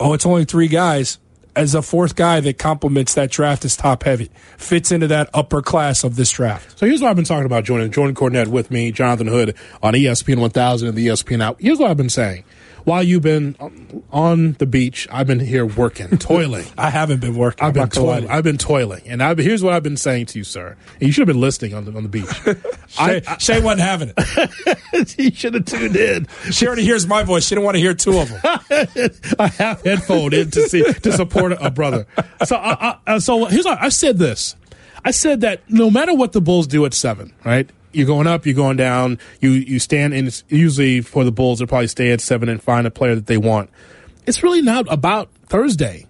[0.00, 1.18] Oh, it's only three guys.
[1.54, 5.60] As a fourth guy that complements that draft is top heavy, fits into that upper
[5.60, 6.78] class of this draft.
[6.78, 7.92] So here's what I've been talking about, Jordan.
[7.92, 11.60] Jordan Cornette with me, Jonathan Hood on ESPN 1000 and the ESPN app.
[11.60, 12.44] Here's what I've been saying.
[12.84, 13.56] While you've been
[14.10, 16.66] on the beach, I've been here working, toiling.
[16.76, 17.64] I haven't been working.
[17.64, 18.36] I've been not gonna lie to toiling.
[18.36, 20.76] I've been toiling, and I've, here's what I've been saying to you, sir.
[20.94, 22.28] And you should have been listening on the on the beach.
[22.88, 25.18] Shay, Shay wasn't having it.
[25.18, 26.26] you should have tuned in.
[26.50, 27.46] She already hears my voice.
[27.46, 28.40] She didn't want to hear two of them.
[29.38, 32.06] I have headphone in to see to support a brother.
[32.44, 34.56] So, I, I, uh, so here's what I said this.
[35.04, 37.68] I said that no matter what the Bulls do at seven, right?
[37.92, 39.18] You're going up, you're going down.
[39.40, 40.30] You you stand in.
[40.48, 43.36] Usually for the Bulls, they'll probably stay at seven and find a player that they
[43.36, 43.70] want.
[44.26, 46.06] It's really not about Thursday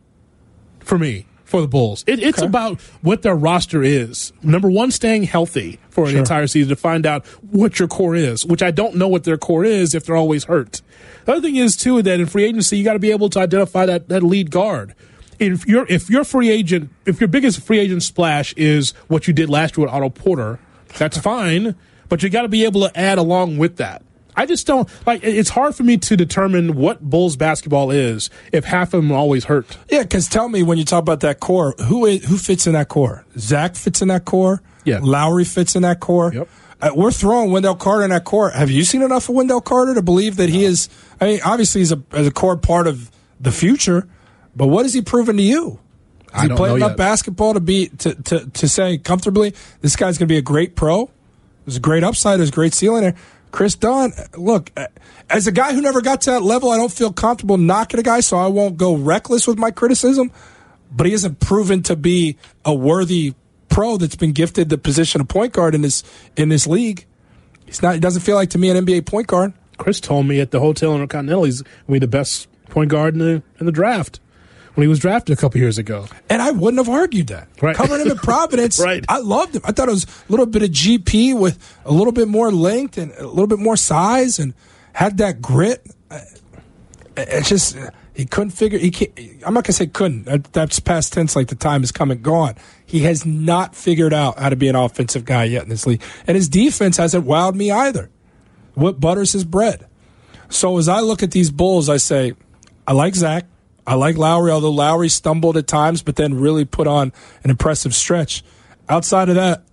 [0.81, 1.27] for me.
[1.45, 2.03] for the Bulls.
[2.07, 2.47] It, it's Okay.
[2.47, 4.33] about what their roster is.
[4.43, 6.19] Number one, staying healthy for an Sure.
[6.21, 9.37] entire season to find out what your core is, which I don't know what their
[9.37, 10.81] core is if they're always hurt.
[11.27, 13.39] The other thing is too that in free agency you got to be able to
[13.41, 14.95] identify that, that lead guard.
[15.39, 19.35] If your if your free agent if your biggest free agent splash is what you
[19.35, 20.59] did last year with Otto Porter,
[20.99, 21.75] that's fine,
[22.09, 24.03] but you got to be able to add along with that.
[24.35, 25.23] I just don't like.
[25.23, 29.45] It's hard for me to determine what Bulls basketball is if half of them always
[29.45, 29.77] hurt.
[29.91, 32.73] Yeah, because tell me when you talk about that core, who is, who fits in
[32.73, 33.27] that core?
[33.37, 34.63] Zach fits in that core.
[34.85, 35.01] Yeah.
[35.03, 36.33] Lauri fits in that core.
[36.33, 36.49] Yep.
[36.81, 38.51] Uh, we're throwing Wendell Carter in that core.
[38.51, 40.89] Have you seen enough of Wendell Carter to believe that he is?
[41.21, 44.09] I mean, obviously he's a, a core part of the future,
[44.57, 45.79] but what has he proven to you?
[46.33, 46.97] Has I he don't played enough yet.
[46.97, 50.75] basketball to be to, to to say comfortably this guy's going to be a great
[50.77, 51.11] pro?
[51.65, 52.39] There's a great upside.
[52.39, 53.15] There's a great ceiling there.
[53.53, 54.73] Kris Dunn, look,
[55.29, 58.03] as a guy who never got to that level, I don't feel comfortable knocking a
[58.03, 60.33] guy, so I won't go reckless with my criticism.
[60.91, 63.35] But he hasn't proven to be a worthy
[63.69, 66.03] pro that's been gifted the position of point guard in this
[66.37, 67.05] in this league.
[67.67, 67.95] He's not.
[67.95, 69.53] He doesn't feel like to me an NBA point guard.
[69.77, 72.91] Kris told me at the hotel in Continental he's going to be the best point
[72.91, 74.21] guard in the in the draft
[74.75, 76.07] when he was drafted a couple years ago.
[76.29, 77.49] And I wouldn't have argued that.
[77.61, 77.77] Right.
[77.77, 79.05] Covering him in Providence, Right.
[79.09, 79.63] I loved him.
[79.65, 82.97] I thought it was a little bit of GP with a little bit more length
[82.99, 84.55] and a little bit more size and
[84.93, 85.87] had that grit.
[87.17, 87.77] It's just
[88.15, 88.79] he couldn't figure.
[88.79, 89.11] He can't,
[89.47, 90.53] I'm not gonna say couldn't.
[90.53, 91.37] That's past tense.
[91.37, 92.55] Like the time has come and gone.
[92.85, 96.03] He has not figured out how to be an offensive guy yet in this league,
[96.27, 98.11] and his defense hasn't wowed me either.
[98.75, 99.87] What butters his bread?
[100.49, 102.33] So as I look at these Bulls, I say,
[102.87, 103.45] I like Zach.
[103.87, 107.95] I like Lauri, although Lauri stumbled at times, but then really put on an impressive
[107.95, 108.45] stretch.
[108.89, 109.65] Outside of that,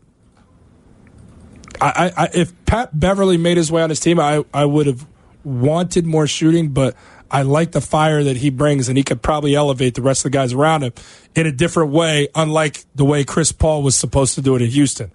[1.82, 5.06] I, I, if Pat Beverley made his way on his team, I, I would have
[5.44, 6.96] wanted more shooting, but
[7.32, 10.32] I like the fire that he brings, and he could probably elevate the rest of
[10.32, 10.94] the guys around him
[11.36, 14.70] in a different way, unlike the way Chris Paul was supposed to do it in
[14.72, 15.12] Houston.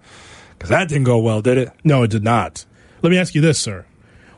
[0.53, 1.71] Because that didn't go well, did it?
[1.83, 2.65] No, it did not.
[3.01, 3.85] Let me ask you this, sir.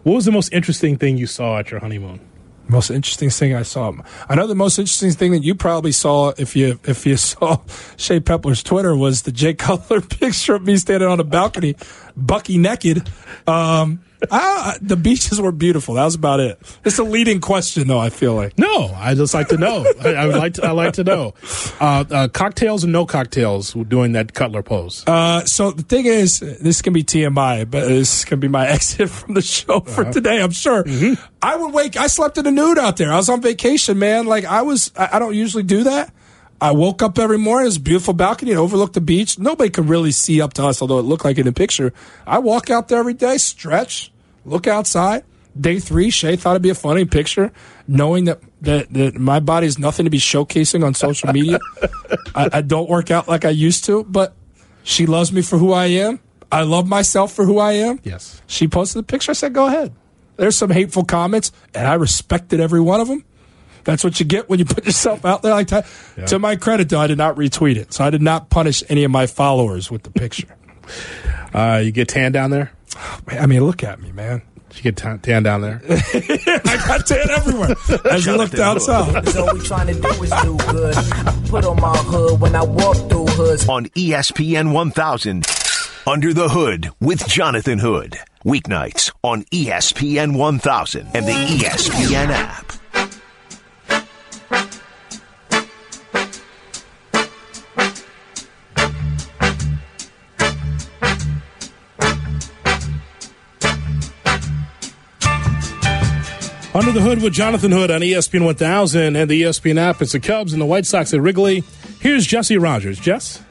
[0.03, 2.19] What was the most interesting thing you saw at your honeymoon?
[2.69, 3.93] Most interesting thing I saw.
[4.27, 7.59] I know the most interesting thing that you probably saw if you if you saw
[7.95, 11.75] Shea Pepler's Twitter was the Jay Cutler picture of me standing on a balcony,
[12.15, 13.09] bucky naked.
[13.45, 14.01] Um,
[14.31, 15.95] I- the beaches were beautiful.
[15.95, 16.59] That was about it.
[16.83, 17.99] It's a leading question, though.
[17.99, 19.85] I feel like No, I just like to know.
[20.01, 20.65] I, I would like to.
[20.65, 21.33] I like to know.
[21.79, 25.03] Uh, uh, cocktails and no cocktails doing that Cutler pose.
[25.07, 29.09] Uh, so the thing is, this can be TMI, but this can be my exit
[29.09, 30.11] from the show for Uh-huh.
[30.13, 30.41] today.
[30.41, 30.83] I'm sure.
[30.83, 31.21] Mm-hmm.
[31.41, 31.95] I would wake.
[31.97, 33.11] I slept in the nude out there.
[33.13, 34.25] I was on vacation, man.
[34.25, 34.91] Like I was.
[34.97, 36.11] I, I don't usually do that.
[36.59, 37.65] I woke up every morning.
[37.65, 38.51] It was a beautiful balcony.
[38.51, 39.37] It overlooked the beach.
[39.37, 41.93] Nobody could really see up to us, although it looked like in the picture.
[42.25, 44.11] I walk out there every day, stretch,
[44.45, 45.23] look outside.
[45.59, 47.51] Day three, Shay thought it'd be a funny picture,
[47.87, 51.59] knowing that that, that my body is nothing to be showcasing on social media.
[52.35, 54.35] I, I don't work out like I used to, but
[54.83, 56.19] she loves me for who I am.
[56.51, 57.99] I love myself for who I am.
[58.03, 58.41] Yes.
[58.47, 59.31] She posted the picture.
[59.31, 59.93] I said, go ahead.
[60.37, 63.25] There's some hateful comments, and I respected every one of them.
[63.87, 65.87] That's what you get when you put yourself out there like that.
[66.27, 67.93] To my credit, though, I did not retweet it.
[67.93, 70.47] So I did not punish any of my followers with the picture.
[71.53, 72.71] Uh, you get tan down there.
[73.27, 74.41] I mean, look at me, man.
[74.75, 75.81] You get tan, tan down there.
[75.89, 77.75] I got tan everywhere
[78.11, 79.27] as you look down south.
[79.29, 80.95] So we trying to do is do good.
[81.49, 83.67] Put on my hood when I walk through hoods.
[83.67, 85.45] on ESPN 1000.
[86.05, 88.17] Under the Hood with Jonathan Hood.
[88.45, 92.71] Weeknights on ESPN 1000 and the ESPN app.
[106.77, 109.99] Under the Hood with Jonathan Hood on ESPN 1000 and the ESPN app.
[109.99, 111.63] It's the Cubs and the White Sox at Wrigley.
[111.99, 112.99] Here's Jesse Rogers.
[112.99, 113.41] Jess?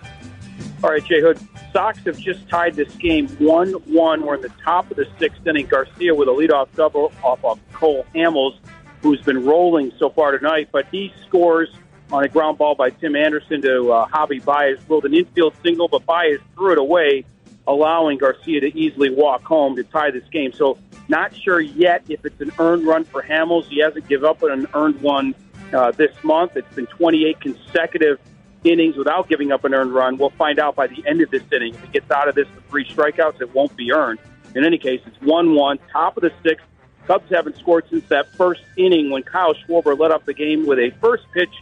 [0.85, 1.37] All right, Jay Hood.
[1.73, 4.25] Sox have just tied this game 1 1.
[4.25, 5.67] We're in the top of the sixth inning.
[5.67, 8.59] Garcia with a leadoff double off of Cole Hamels,
[9.03, 11.69] who's been rolling so far tonight, but he scores
[12.13, 14.79] on a ground ball by Tim Anderson to uh, Javi Baez.
[14.89, 17.25] Rolled an infield single, but Baez threw it away,
[17.67, 20.53] allowing Garcia to easily walk home to tie this game.
[20.53, 23.67] So, not sure yet if it's an earned run for Hamels.
[23.67, 25.35] He hasn't given up an earned one
[25.73, 26.57] uh, this month.
[26.57, 28.19] It's been 28 consecutive
[28.65, 30.17] innings without giving up an earned run.
[30.17, 31.75] We'll find out by the end of this inning.
[31.75, 34.19] If he gets out of this with three strikeouts, it won't be earned.
[34.55, 36.65] In any case, it's 1 1, top of the sixth.
[37.07, 40.79] Cubs haven't scored since that first inning when Kyle Schwarber led up the game with
[40.79, 41.55] a first pitch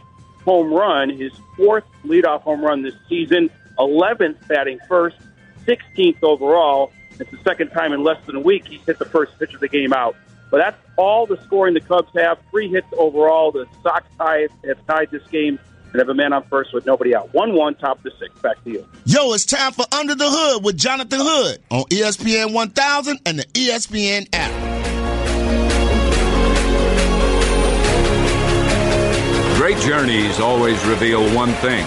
[0.43, 5.17] home run, his fourth leadoff home run this season, 11th batting first,
[5.65, 6.91] 16th overall.
[7.19, 9.59] It's the second time in less than a week he's hit the first pitch of
[9.59, 10.15] the game out.
[10.51, 12.37] But that's all the scoring the Cubs have.
[12.51, 13.51] Three hits overall.
[13.51, 15.59] The Sox tie, have tied this game
[15.91, 17.33] and have a man on first with nobody out.
[17.33, 18.41] 1 1, top of the sixth.
[18.41, 18.87] Back to you.
[19.05, 23.45] Yo, it's time for Under the Hood with Jonathan Hood on ESPN 1000 and the
[23.45, 24.75] ESPN app.
[29.57, 31.85] Great journeys always reveal one thing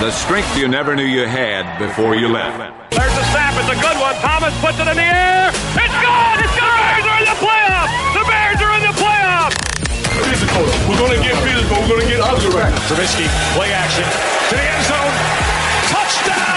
[0.00, 2.56] the strength you never knew you had before you left.
[2.88, 3.52] There's a snap.
[3.60, 4.16] It's a good one.
[4.24, 5.52] Thomas puts it in the air.
[5.76, 6.40] It's gone.
[6.40, 6.72] It's gone.
[6.72, 7.92] The Bears are in the playoffs.
[8.16, 9.56] The Bears are in the playoffs.
[10.24, 10.64] Physical.
[10.88, 11.76] We're going to get physical.
[11.84, 12.64] We're going to get ugly.
[12.88, 14.08] Trubisky, play action
[14.48, 15.14] to the end zone.
[15.92, 16.49] Touchdown,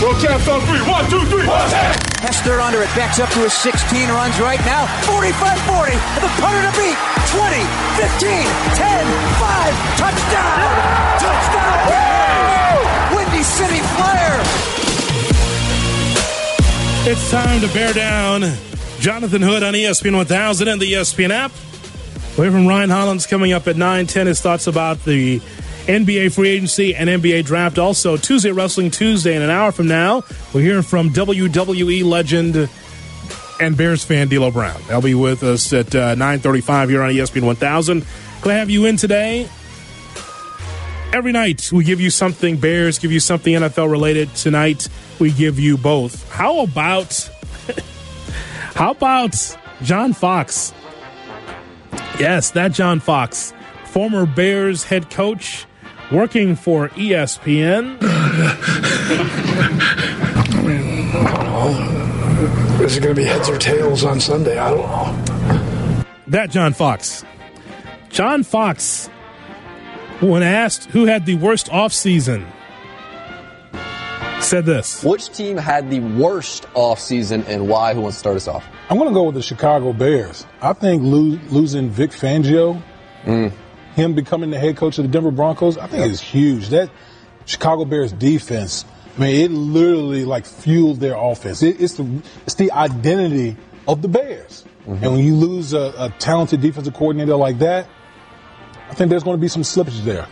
[0.00, 0.02] Bears!
[0.02, 0.80] Roll taps on three.
[0.90, 1.46] One, two, three.
[1.46, 1.96] One, tap.
[2.24, 4.86] Has third under it, backs up to a 16, runs right now.
[5.04, 5.92] 45-40,
[6.24, 6.96] the punter to beat.
[7.36, 7.60] 20,
[8.00, 8.48] 15,
[8.80, 9.04] 10,
[9.38, 10.72] 5, touchdown!
[11.20, 11.94] Touchdown!
[13.14, 14.40] Windy City Flyer!
[17.06, 18.40] It's time to bear down
[19.00, 21.52] Jonathan Hood on ESPN 1000 and the ESPN app.
[22.38, 24.26] Away from Ryan Hollins coming up at 9:10.
[24.26, 25.42] His thoughts about the
[25.86, 27.78] NBA free agency and NBA draft.
[27.78, 30.22] Also, Tuesday Wrestling Tuesday in an hour from now.
[30.54, 32.68] we're hearing from WWE legend
[33.60, 34.80] and Bears fan D'Lo Brown.
[34.88, 38.04] They'll be with us at uh, 9:35 here on ESPN 1000.
[38.40, 39.48] Glad to have you in today.
[41.12, 44.34] Every night we give you something Bears, give you something NFL related.
[44.34, 46.28] Tonight we give you both.
[46.30, 47.30] How about
[48.74, 49.36] how about
[49.82, 50.72] John Fox?
[52.18, 53.52] Yes, that John Fox,
[53.84, 55.66] former Bears head coach,
[56.10, 57.98] working for ESPN.
[58.00, 58.02] I
[60.62, 62.84] mean, I don't know.
[62.84, 64.58] Is it going to be heads or tails on Sunday?
[64.58, 66.04] I don't know.
[66.26, 67.24] That John Fox.
[68.08, 69.08] John Fox,
[70.20, 72.46] when asked who had the worst offseason,
[74.40, 75.02] said this.
[75.02, 77.94] Which team had the worst offseason and why?
[77.94, 78.64] Who wants to start us off?
[78.90, 80.46] I'm going to go with the Chicago Bears.
[80.60, 82.80] I think lo- losing Vic Fangio,
[83.24, 83.52] mm.
[83.94, 86.68] Him becoming the head coach of the Denver Broncos, I think is huge.
[86.68, 86.90] That
[87.46, 88.84] Chicago Bears defense,
[89.16, 91.62] I mean, it literally like fueled their offense.
[91.62, 94.64] It, it's the it's the identity of the Bears.
[94.86, 95.04] Mm-hmm.
[95.04, 97.88] And when you lose a, a talented defensive coordinator like that,
[98.90, 100.26] I think there's going to be some slippage there.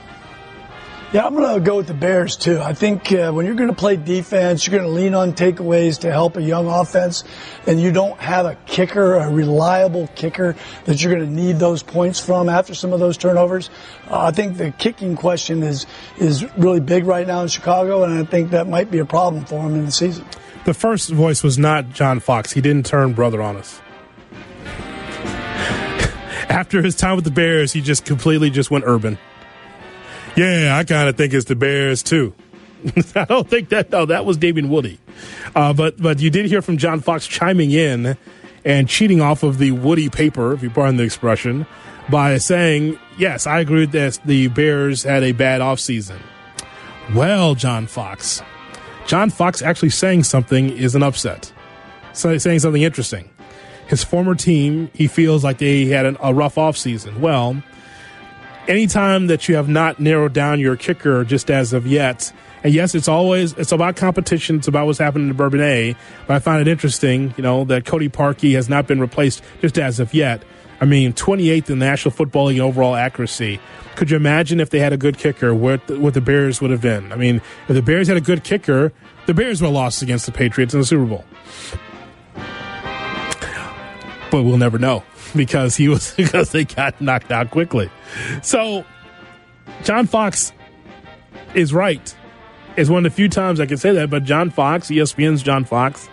[1.12, 2.58] Yeah, I'm going to go with the Bears too.
[2.58, 5.98] I think uh, when you're going to play defense, you're going to lean on takeaways
[6.00, 7.22] to help a young offense,
[7.66, 11.82] and you don't have a kicker, a reliable kicker that you're going to need those
[11.82, 13.68] points from after some of those turnovers.
[14.10, 15.84] Uh, I think the kicking question is
[16.16, 19.44] is really big right now in Chicago, and I think that might be a problem
[19.44, 20.24] for them in the season.
[20.64, 22.52] The first voice was not John Fox.
[22.52, 23.82] He didn't turn brother on us.
[26.48, 29.18] After his time with the Bears, he just completely just went urban.
[30.36, 32.34] Yeah, I kind of think it's the Bears too.
[33.14, 33.90] I don't think that.
[33.90, 34.98] No, that was Damien Woody.
[35.54, 38.16] Uh, but but you did hear from John Fox chiming in
[38.64, 41.66] and cheating off of the Woody paper, if you pardon the expression,
[42.10, 46.18] by saying, "Yes, I agree that the Bears had a bad offseason.
[47.14, 48.42] Well, John Fox,
[49.06, 51.52] John Fox actually saying something is an upset.
[52.12, 53.28] So saying something interesting.
[53.86, 57.20] His former team, he feels like they had an, a rough offseason.
[57.20, 57.62] Well,
[58.68, 62.32] anytime that you have not narrowed down your kicker just as of yet,
[62.64, 64.56] and yes, it's always it's about competition.
[64.56, 65.96] It's about what's happening to Bourbonnais.
[66.26, 69.78] But I find it interesting, you know, that Cody Parkey has not been replaced just
[69.78, 70.42] as of yet.
[70.80, 73.60] I mean, 28th in the National Football League overall accuracy.
[73.94, 76.70] Could you imagine if they had a good kicker, what the, what the Bears would
[76.70, 77.12] have been?
[77.12, 77.36] I mean,
[77.68, 78.92] if the Bears had a good kicker,
[79.26, 81.24] the Bears would have lost against the Patriots in the Super Bowl.
[84.30, 87.90] But we'll never know because he was because they got knocked out quickly.
[88.42, 88.84] So,
[89.84, 90.52] John Fox
[91.54, 92.14] is right.
[92.76, 95.64] It's one of the few times I can say that, but John Fox, ESPN's John
[95.64, 96.08] Fox,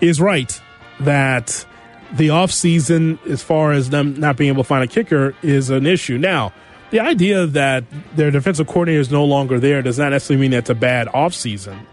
[0.00, 0.60] is right
[1.00, 1.64] that
[2.12, 5.86] the offseason, as far as them not being able to find a kicker, is an
[5.86, 6.18] issue.
[6.18, 6.52] Now,
[6.90, 10.68] the idea that their defensive coordinator is no longer there does not necessarily mean that's
[10.68, 11.86] a bad offseason.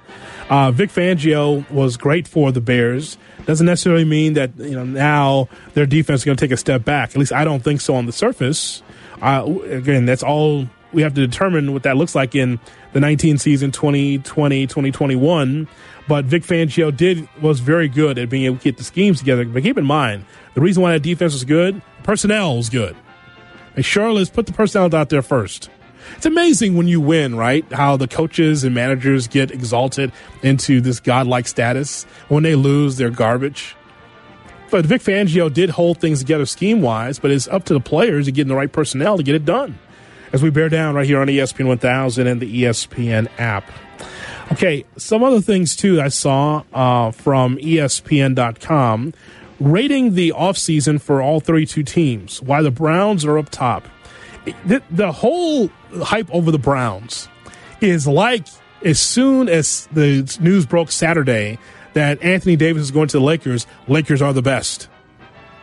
[0.50, 3.18] Uh, Vic Fangio was great for the Bears.
[3.46, 6.84] Doesn't necessarily mean that you know now their defense is going to take a step
[6.84, 7.12] back.
[7.12, 8.82] At least I don't think so on the surface.
[9.22, 12.60] Uh, again, that's all we have to determine what that looks like in
[12.94, 15.68] the 19 season 2020 2021
[16.08, 19.46] but Vic Fangio did was very good at being able to get the schemes together
[19.46, 22.96] but keep in mind the reason why that defense was good personnel was good
[23.76, 25.70] and Charlotte's put the personnel out there first
[26.16, 27.70] it's amazing when you win, right?
[27.72, 30.12] How the coaches and managers get exalted
[30.44, 32.04] into this godlike status.
[32.28, 33.76] When they lose, they're garbage.
[34.70, 38.26] But Vic Fangio did hold things together scheme wise, but it's up to the players
[38.26, 39.80] to get the right personnel to get it done.
[40.32, 43.70] As we bear down right here on ESPN 1000 and the ESPN app.
[44.52, 49.14] Okay, some other things too I saw uh, from ESPN.com
[49.60, 52.42] rating the offseason for all 32 teams.
[52.42, 53.88] Why the Browns are up top.
[54.66, 55.70] The, the whole
[56.02, 57.28] hype over the Browns
[57.82, 58.48] is like
[58.84, 61.60] as soon as the news broke Saturday
[61.94, 64.88] that Anthony Davis is going to the Lakers, Lakers are the best.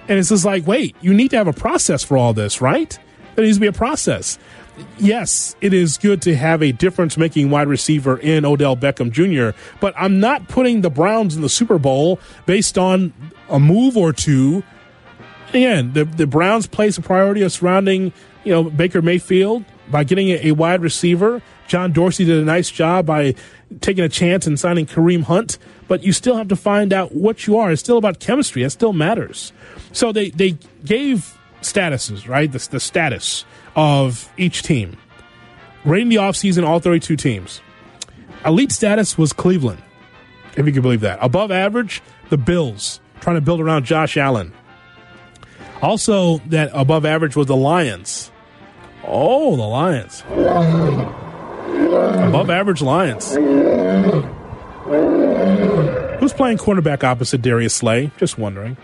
[0.09, 2.99] And it's just like, wait, you need to have a process for all this, right?
[3.35, 4.39] There needs to be a process.
[4.99, 9.59] Yes, it is good to have a difference making wide receiver in Odell Beckham Jr.,
[9.81, 13.13] but I'm not putting the Browns in the Super Bowl based on
[13.49, 14.63] a move or two.
[15.51, 18.13] Again, the, the Browns place a priority of surrounding,
[18.45, 21.41] you know, Baker Mayfield by getting a, a wide receiver.
[21.69, 23.35] John Dorsey did a nice job by
[23.81, 27.47] taking a chance and signing Kareem Hunt, but you still have to find out what
[27.47, 27.71] you are.
[27.73, 28.63] It's still about chemistry.
[28.63, 29.53] It still matters.
[29.93, 32.51] So they, they gave statuses, right?
[32.51, 34.97] The, the status of each team.
[35.85, 37.61] Rating the offseason, all 32 teams.
[38.45, 39.83] Elite status was Cleveland,
[40.57, 41.19] if you can believe that.
[41.21, 44.53] Above average, the Bills, trying to build around Josh Allen.
[45.83, 48.31] Also, that above average was the Lions.
[49.05, 50.23] Oh, the Lions.
[52.29, 53.35] Above average Lions.
[56.21, 58.11] Who's playing cornerback opposite Darius Slay?
[58.17, 58.77] Just wondering.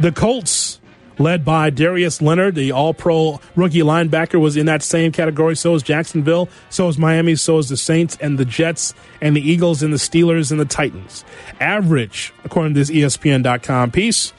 [0.00, 0.80] The Colts,
[1.18, 5.54] led by Darius Leonard, the all pro rookie linebacker, was in that same category.
[5.54, 9.40] So is Jacksonville, so is Miami, so is the Saints and the Jets and the
[9.40, 11.24] Eagles and the Steelers and the Titans.
[11.60, 14.32] Average, according to this ESPN.com piece,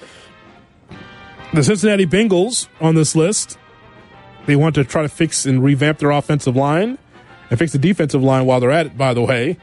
[1.53, 3.57] the Cincinnati Bengals on this list.
[4.45, 6.97] They want to try to fix and revamp their offensive line
[7.49, 9.57] and fix the defensive line while they're at it, by the way.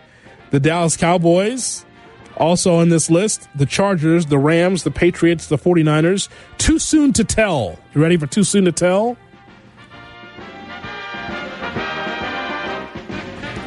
[0.50, 1.84] The Dallas Cowboys,
[2.36, 6.28] also on this list, the Chargers, the Rams, the Patriots, the 49ers.
[6.58, 7.78] Too soon to tell.
[7.94, 9.16] You ready for too soon to tell?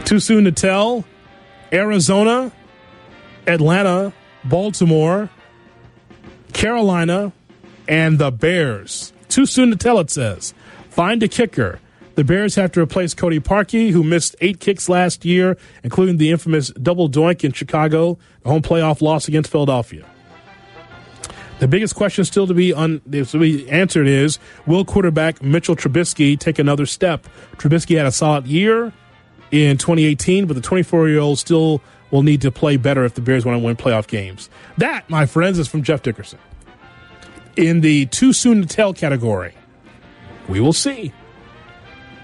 [0.05, 1.05] Too soon to tell.
[1.71, 2.51] Arizona,
[3.45, 5.29] Atlanta, Baltimore,
[6.53, 7.31] Carolina,
[7.89, 9.11] and the Bears.
[9.27, 10.53] Too soon to tell, it says.
[10.89, 11.79] Find a kicker.
[12.15, 16.31] The Bears have to replace Cody Parkey, who missed eight kicks last year, including the
[16.31, 20.05] infamous double doink in Chicago, the home playoff loss against Philadelphia.
[21.59, 26.39] The biggest question still to be un- to be answered is: Will quarterback Mitchell Trubisky
[26.39, 27.27] take another step?
[27.57, 28.93] Trubisky had a solid year
[29.51, 33.21] in 2018, but the 24 year old still will need to play better if the
[33.21, 34.49] Bears want to win playoff games.
[34.77, 36.39] That, my friends, is from Jeff Dickerson.
[37.59, 39.53] In the too soon to tell category,
[40.47, 41.11] we will see.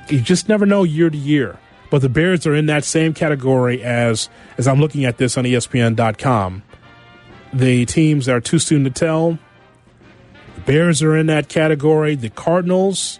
[0.08, 1.60] You just never know year to year.
[1.89, 5.43] But the Bears are in that same category as as I'm looking at this on
[5.43, 6.63] ESPN.com.
[7.52, 9.38] The teams that are too soon to tell.
[10.56, 12.15] The Bears are in that category.
[12.15, 13.19] The Cardinals,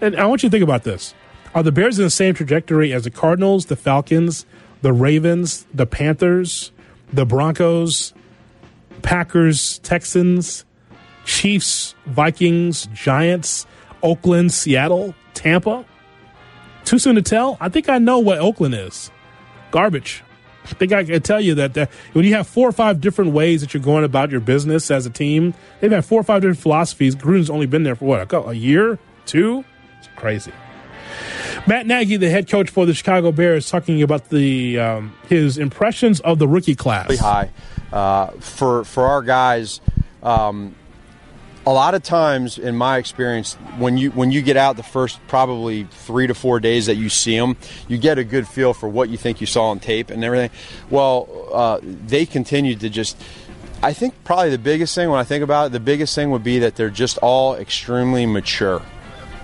[0.00, 1.14] and I want you to think about this:
[1.52, 4.46] Are the Bears in the same trajectory as the Cardinals, the Falcons,
[4.82, 6.70] the Ravens, the Panthers,
[7.12, 8.14] the Broncos,
[9.02, 10.64] Packers, Texans,
[11.26, 13.66] Chiefs, Vikings, Giants,
[14.02, 15.84] Oakland, Seattle, Tampa?
[16.84, 17.58] Too soon to tell?
[17.60, 19.10] I think I know what Oakland is.
[19.72, 20.22] Garbage.
[20.64, 23.32] I think I can tell you that, that when you have four or five different
[23.32, 26.42] ways that you're going about your business as a team, they've had four or five
[26.42, 27.14] different philosophies.
[27.14, 28.98] Gruden's only been there for what, a, year?
[29.26, 29.64] Two?
[29.98, 30.52] It's crazy.
[31.66, 36.20] Matt Nagy, the head coach for the Chicago Bears, talking about the um, his impressions
[36.20, 37.18] of the rookie class.
[37.18, 37.50] high
[37.92, 39.80] uh, for for our guys.
[40.22, 40.76] Um,
[41.66, 45.18] a lot of times, in my experience, when you when you get out the first
[45.26, 47.56] probably three to four days that you see them,
[47.88, 50.50] you get a good feel for what you think you saw on tape and everything.
[50.90, 53.20] Well, uh, they continued to just.
[53.82, 56.44] I think probably the biggest thing when I think about it, the biggest thing would
[56.44, 58.80] be that they're just all extremely mature.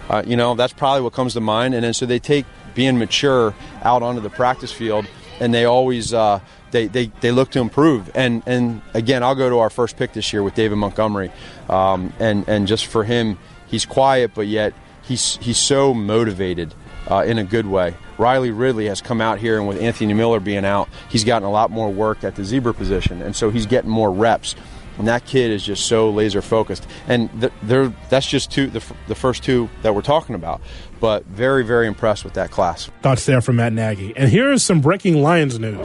[0.08, 1.74] Uh, you know, that's probably what comes to mind.
[1.74, 5.06] And then so they take being mature out onto the practice field,
[5.40, 6.40] and they always uh,
[6.72, 8.10] they, they they look to improve.
[8.14, 11.30] And and again, I'll go to our first pick this year with David Montgomery,
[11.68, 16.74] um, and and just for him, he's quiet, but yet he's he's so motivated.
[17.10, 17.96] Uh, in a good way.
[18.16, 21.50] Riley Ridley has come out here, and with Anthony Miller being out, he's gotten a
[21.50, 24.54] lot more work at the zebra position, and so he's getting more reps.
[24.98, 26.86] And that kid is just so laser focused.
[27.08, 30.60] And th- that's just two, the, f- the first two that we're talking about.
[31.02, 32.88] But very, very impressed with that class.
[33.02, 34.14] Thoughts there from Matt Nagy.
[34.16, 35.84] And here is some breaking Lions news.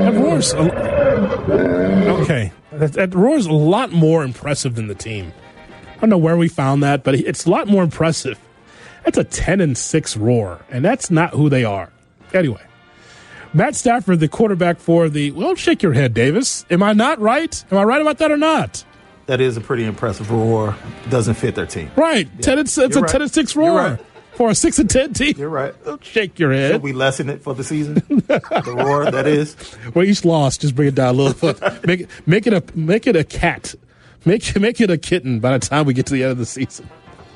[0.00, 0.60] That roar's a,
[2.22, 2.52] okay.
[2.72, 5.32] That, that roar's a lot more impressive than the team.
[5.96, 8.38] I don't know where we found that, but it's a lot more impressive.
[9.04, 11.92] That's a ten and six roar, and that's not who they are.
[12.32, 12.62] Anyway,
[13.52, 15.32] Matt Stafford, the quarterback for the.
[15.32, 16.64] Well, shake your head, Davis.
[16.70, 17.64] Am I not right?
[17.70, 18.84] Am I right about that or not?
[19.28, 20.74] That is a pretty impressive roar.
[21.10, 21.90] Doesn't fit their team.
[21.96, 23.10] Right, ten and, it's a You're right.
[23.10, 24.00] ten and six You're roar right.
[24.32, 25.34] for a six and ten team.
[25.36, 25.74] You're right.
[25.84, 26.72] Don't shake your head.
[26.72, 27.94] Should we lessen it for the season?
[28.08, 29.54] the roar that is.
[29.94, 31.84] Well, each loss, just bring it down a little bit.
[31.86, 33.74] make it, make it a make it a cat.
[34.24, 36.46] Make make it a kitten by the time we get to the end of the
[36.46, 36.88] season.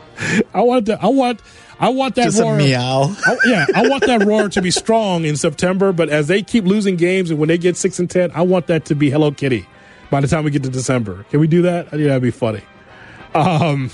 [0.55, 1.41] I want to, I want
[1.79, 2.57] I want that Just a roar.
[2.57, 3.15] meow.
[3.27, 6.65] I- yeah, I want that roar to be strong in September, but as they keep
[6.65, 9.31] losing games and when they get six and ten, I want that to be Hello
[9.31, 9.67] Kitty
[10.13, 11.25] by the time we get to December.
[11.31, 11.87] Can we do that?
[11.87, 12.61] I think that'd be funny.
[13.35, 13.91] Um,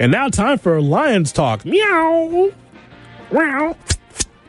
[0.00, 1.66] and now time for Lions talk.
[1.66, 2.50] Meow,
[3.30, 3.76] meow,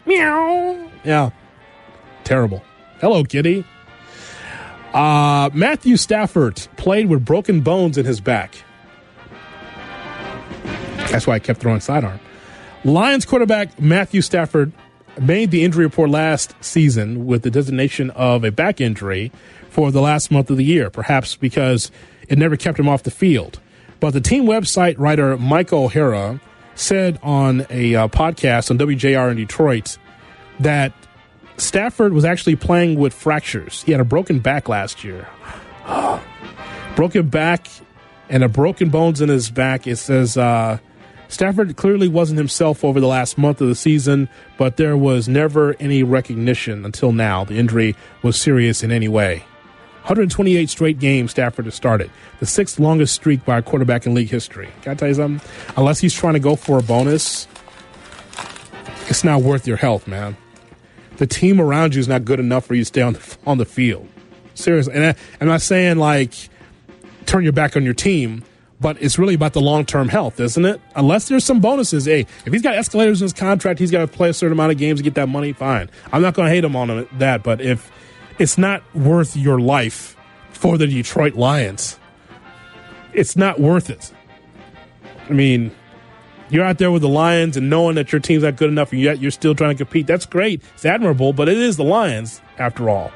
[0.05, 0.89] meow.
[1.03, 1.31] Yeah,
[2.23, 2.63] terrible.
[3.01, 3.65] Hello Kitty.
[4.93, 8.55] Uh, Matthew Stafford played with broken bones in his back.
[11.11, 12.21] That's why I kept throwing sidearm.
[12.85, 14.71] Lions quarterback Matthew Stafford
[15.19, 19.31] made the injury report last season with the designation of a back injury
[19.69, 21.91] for the last month of the year, perhaps because
[22.27, 23.59] it never kept him off the field.
[23.99, 26.41] But the team website writer Michael O'Hara
[26.75, 29.97] said on a uh, podcast on WJR in Detroit
[30.59, 30.93] that
[31.57, 33.83] Stafford was actually playing with fractures.
[33.83, 35.27] He had a broken back last year.
[36.95, 37.67] broken back
[38.29, 39.87] and a broken bones in his back.
[39.87, 40.79] It says uh,
[41.33, 45.75] Stafford clearly wasn't himself over the last month of the season, but there was never
[45.79, 47.43] any recognition until now.
[47.43, 49.39] The injury was serious in any way.
[50.03, 54.29] 128 straight games Stafford has started, the sixth longest streak by a quarterback in league
[54.29, 54.69] history.
[54.83, 55.49] Can I tell you something?
[55.75, 57.47] Unless he's trying to go for a bonus,
[59.07, 60.37] it's not worth your health, man.
[61.17, 63.57] The team around you is not good enough for you to stay on the, on
[63.57, 64.07] the field.
[64.53, 66.35] Seriously, and I, I'm not saying like
[67.25, 68.43] turn your back on your team,
[68.79, 70.81] but it's really about the long term health, isn't it?
[70.95, 72.05] Unless there's some bonuses.
[72.05, 74.71] Hey, if he's got escalators in his contract, he's got to play a certain amount
[74.71, 75.53] of games to get that money.
[75.53, 77.43] Fine, I'm not going to hate him on that.
[77.43, 77.91] But if
[78.39, 80.15] it's not worth your life
[80.51, 81.99] for the Detroit Lions,
[83.13, 84.11] it's not worth it.
[85.29, 85.71] I mean,
[86.49, 89.01] you're out there with the Lions and knowing that your team's not good enough, and
[89.01, 90.07] yet you're still trying to compete.
[90.07, 90.61] That's great.
[90.75, 93.11] It's admirable, but it is the Lions after all.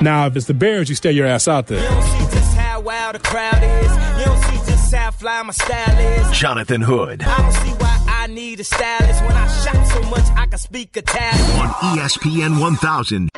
[0.00, 2.37] Now, if it's the Bears, you stay your ass out there.
[2.78, 3.90] Just how wild the crowd is.
[4.18, 6.38] You don't see just how fly my style is.
[6.38, 10.24] Jonathan Hood I don't see why I need a stylist when I shot so much
[10.36, 11.60] I can speak Italian.
[11.60, 11.68] on
[11.98, 13.30] ESPN 1000.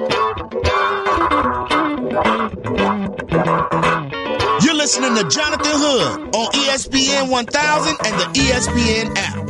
[4.65, 9.41] You're listening to Jonathan Hood on ESPN 1000 and the ESPN app.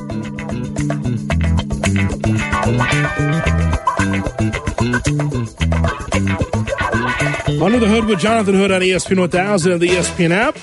[7.63, 10.57] Under the Hood with Jonathan Hood on ESPN 1000 and the ESPN app.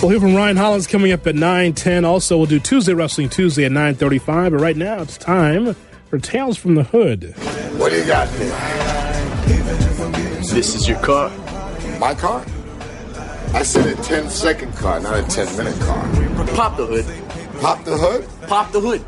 [0.00, 2.04] We'll hear from Ryan Hollins coming up at 9.10.
[2.04, 4.52] Also, we'll do Tuesday Wrestling Tuesday at 9.35.
[4.52, 5.74] But right now, it's time
[6.08, 7.34] for Tales from the Hood.
[7.78, 8.48] What do you got there?
[10.54, 11.30] This is your car.
[11.98, 12.44] My car?
[13.54, 16.02] I said a 10 second car, not a 10 minute car.
[16.54, 17.06] Pop the hood.
[17.60, 18.24] Pop the hood?
[18.46, 19.00] Pop the hood.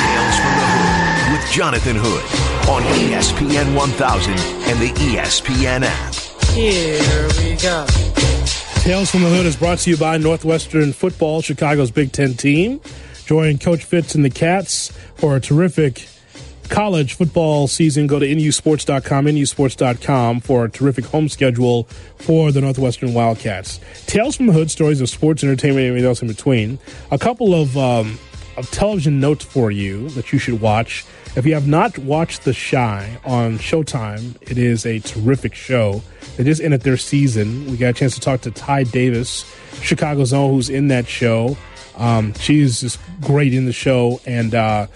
[0.00, 6.14] Tales from the Hood with Jonathan Hood on ESPN 1000 and the ESPN app.
[6.50, 7.86] Here we go.
[8.82, 12.80] Tales from the Hood is brought to you by Northwestern Football, Chicago's Big Ten team.
[13.26, 16.06] Join Coach Fitz and the Cats for a terrific
[16.68, 18.06] college football season.
[18.06, 21.84] Go to nusports.com, nusports.com for a terrific home schedule
[22.18, 23.80] for the Northwestern Wildcats.
[24.06, 26.78] Tales from the Hood, stories of sports, entertainment, and everything else in between.
[27.10, 28.18] A couple of, um,
[28.56, 31.04] of television notes for you that you should watch.
[31.36, 36.00] If you have not watched The Chi on Showtime, it is a terrific show.
[36.36, 37.66] They just ended their season.
[37.66, 39.44] We got a chance to talk to Tai Davis,
[39.82, 41.56] Chicago's own, who's in that show.
[41.96, 44.20] Um, she's just great in the show.
[44.26, 44.86] And uh,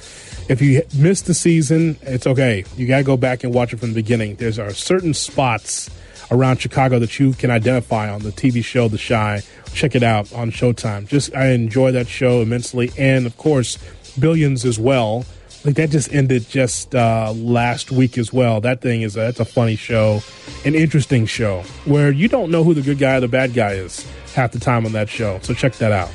[0.49, 2.65] if you missed the season, it's okay.
[2.77, 4.37] You got to go back and watch it from the beginning.
[4.37, 5.91] There's are certain spots
[6.31, 9.43] around Chicago that you can identify on the TV show The Chi.
[9.73, 11.09] Check it out on Showtime.
[11.09, 13.77] Just I enjoy that show immensely, and of course,
[14.19, 15.25] Billions as well.
[15.65, 18.61] Like that just ended just uh, last week as well.
[18.61, 20.23] That thing is a, that's a funny show,
[20.65, 23.73] an interesting show where you don't know who the good guy or the bad guy
[23.73, 25.41] is half the time on that show.
[25.43, 26.11] So check that out.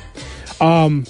[0.60, 1.04] Um,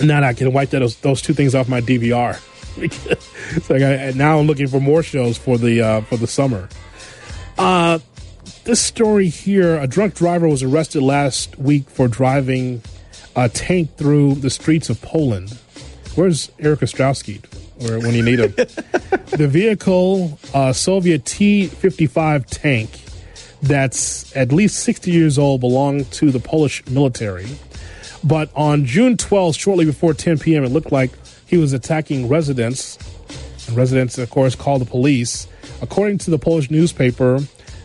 [0.00, 2.38] now I can wipe that, those, those two things off my DVR.
[3.62, 6.68] so I got, now I'm looking for more shows for the uh, for the summer.
[7.58, 7.98] Uh,
[8.64, 12.82] this story here: a drunk driver was arrested last week for driving
[13.34, 15.58] a tank through the streets of Poland.
[16.16, 17.44] Where's Eric Ostrowski?
[17.82, 18.52] Where when you need him?
[18.56, 22.90] the vehicle, a Soviet T-55 tank,
[23.62, 27.46] that's at least 60 years old, belonged to the Polish military.
[28.24, 31.10] But on June 12th, shortly before 10 p.m., it looked like
[31.46, 32.98] he was attacking residents.
[33.68, 35.46] And residents, of course, called the police.
[35.80, 37.40] According to the Polish newspaper,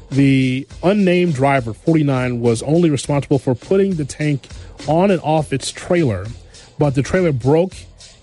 [0.09, 4.47] the unnamed driver, 49, was only responsible for putting the tank
[4.87, 6.25] on and off its trailer.
[6.77, 7.73] But the trailer broke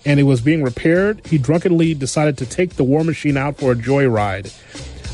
[0.05, 1.25] and it was being repaired.
[1.27, 4.51] He drunkenly decided to take the war machine out for a joyride.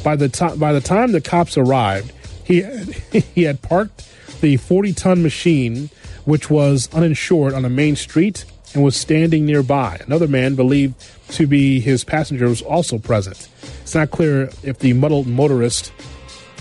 [0.03, 2.13] By the time by the time the cops arrived,
[2.43, 2.87] he had,
[3.35, 4.07] he had parked
[4.41, 5.89] the 40 ton machine,
[6.25, 9.99] which was uninsured, on a main street and was standing nearby.
[10.05, 10.95] Another man believed
[11.29, 13.49] to be his passenger was also present.
[13.81, 15.91] It's not clear if the muddled motorist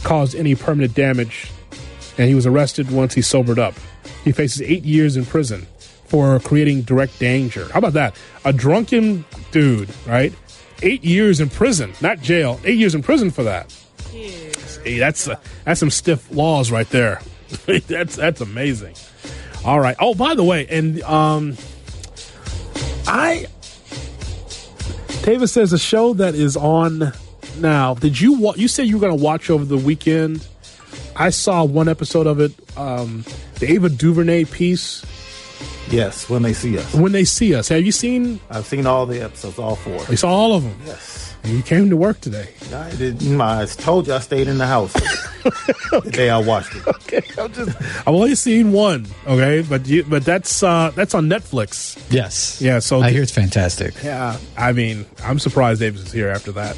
[0.03, 1.51] caused any permanent damage,
[2.17, 3.75] and he was arrested once he sobered up.
[4.25, 5.67] He faces eight years in prison
[6.09, 7.69] for creating direct danger.
[7.73, 8.17] How about that?
[8.45, 10.33] A drunken dude, right?
[10.83, 12.61] Eight years in prison, not jail.
[12.65, 13.75] Eight years in prison for that.
[14.85, 17.21] That's uh, that's some stiff laws right there.
[17.87, 18.95] that's that's amazing.
[19.65, 19.97] All right.
[19.99, 21.57] Oh, by the way, and um,
[23.07, 23.47] I
[25.23, 27.13] David says a show that is on
[27.59, 27.95] now.
[27.95, 30.47] Did you wa- you said you were going to watch over the weekend?
[31.17, 32.53] I saw one episode of it.
[32.79, 33.25] Um,
[33.59, 35.05] the Ava DuVernay piece.
[35.91, 36.95] Yes, when they see us.
[36.95, 38.41] When they see us, have you seen?
[38.51, 40.05] I've seen all the episodes, all four.
[40.11, 40.79] You saw all of them.
[40.85, 41.35] Yes.
[41.45, 42.49] And you came to work today.
[42.75, 43.23] I did.
[43.41, 44.93] I told you I stayed in the house
[45.43, 46.87] the day I watched it.
[46.87, 47.81] Okay, I'm just.
[48.01, 49.07] I've only seen one.
[49.27, 51.97] Okay, but you, but that's uh, that's on Netflix.
[52.11, 52.61] Yes.
[52.61, 52.81] Yeah.
[52.81, 53.95] So I hear it's fantastic.
[54.03, 54.37] Yeah.
[54.57, 56.77] I mean, I'm surprised Davis is here after that.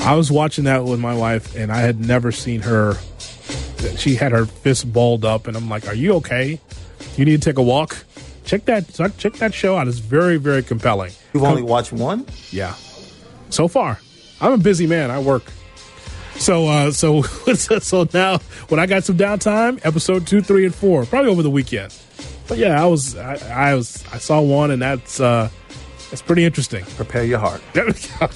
[0.00, 2.94] I was watching that with my wife, and I had never seen her.
[3.96, 6.60] She had her fist balled up, and I'm like, "Are you okay?
[7.16, 8.04] You need to take a walk."
[8.44, 8.92] Check that.
[9.18, 9.88] Check that show out.
[9.88, 11.12] It's very, very compelling.
[11.34, 12.26] You've only watched one?
[12.50, 12.74] Yeah.
[13.50, 13.98] So far,
[14.40, 15.10] I'm a busy man.
[15.10, 15.44] I work.
[16.38, 17.22] So, uh, so,
[17.54, 18.38] so now
[18.68, 21.96] when I got some downtime, episode two, three, and four, probably over the weekend.
[22.46, 23.34] But yeah, I was, I,
[23.70, 25.48] I was, I saw one, and that's, uh,
[26.10, 26.84] that's pretty interesting.
[26.96, 27.60] Prepare your heart.
[27.72, 28.26] There we go.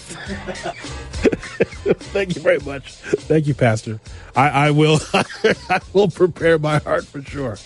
[2.12, 2.92] Thank you very much.
[2.92, 4.00] Thank you, Pastor.
[4.34, 7.56] I, I will I will prepare my heart for sure.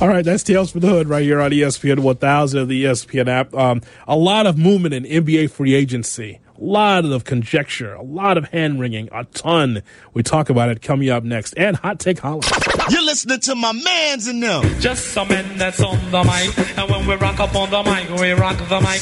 [0.00, 3.28] All right, that's Tales from the Hood right here on ESPN 1000 of the ESPN
[3.28, 3.54] app.
[3.54, 6.38] Um, a lot of movement in NBA free agency.
[6.60, 9.82] A lot of conjecture, a lot of hand wringing, a ton.
[10.12, 11.54] We talk about it coming up next.
[11.56, 12.44] And Hot Take Holland.
[12.90, 14.62] You're listening to my mans in them.
[14.78, 16.78] Just some men that's on the mic.
[16.78, 19.00] And when we rock up on the mic, we rock the mic.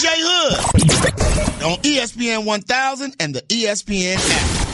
[0.00, 4.69] J Hood on ESPN 1000 and the ESPN app.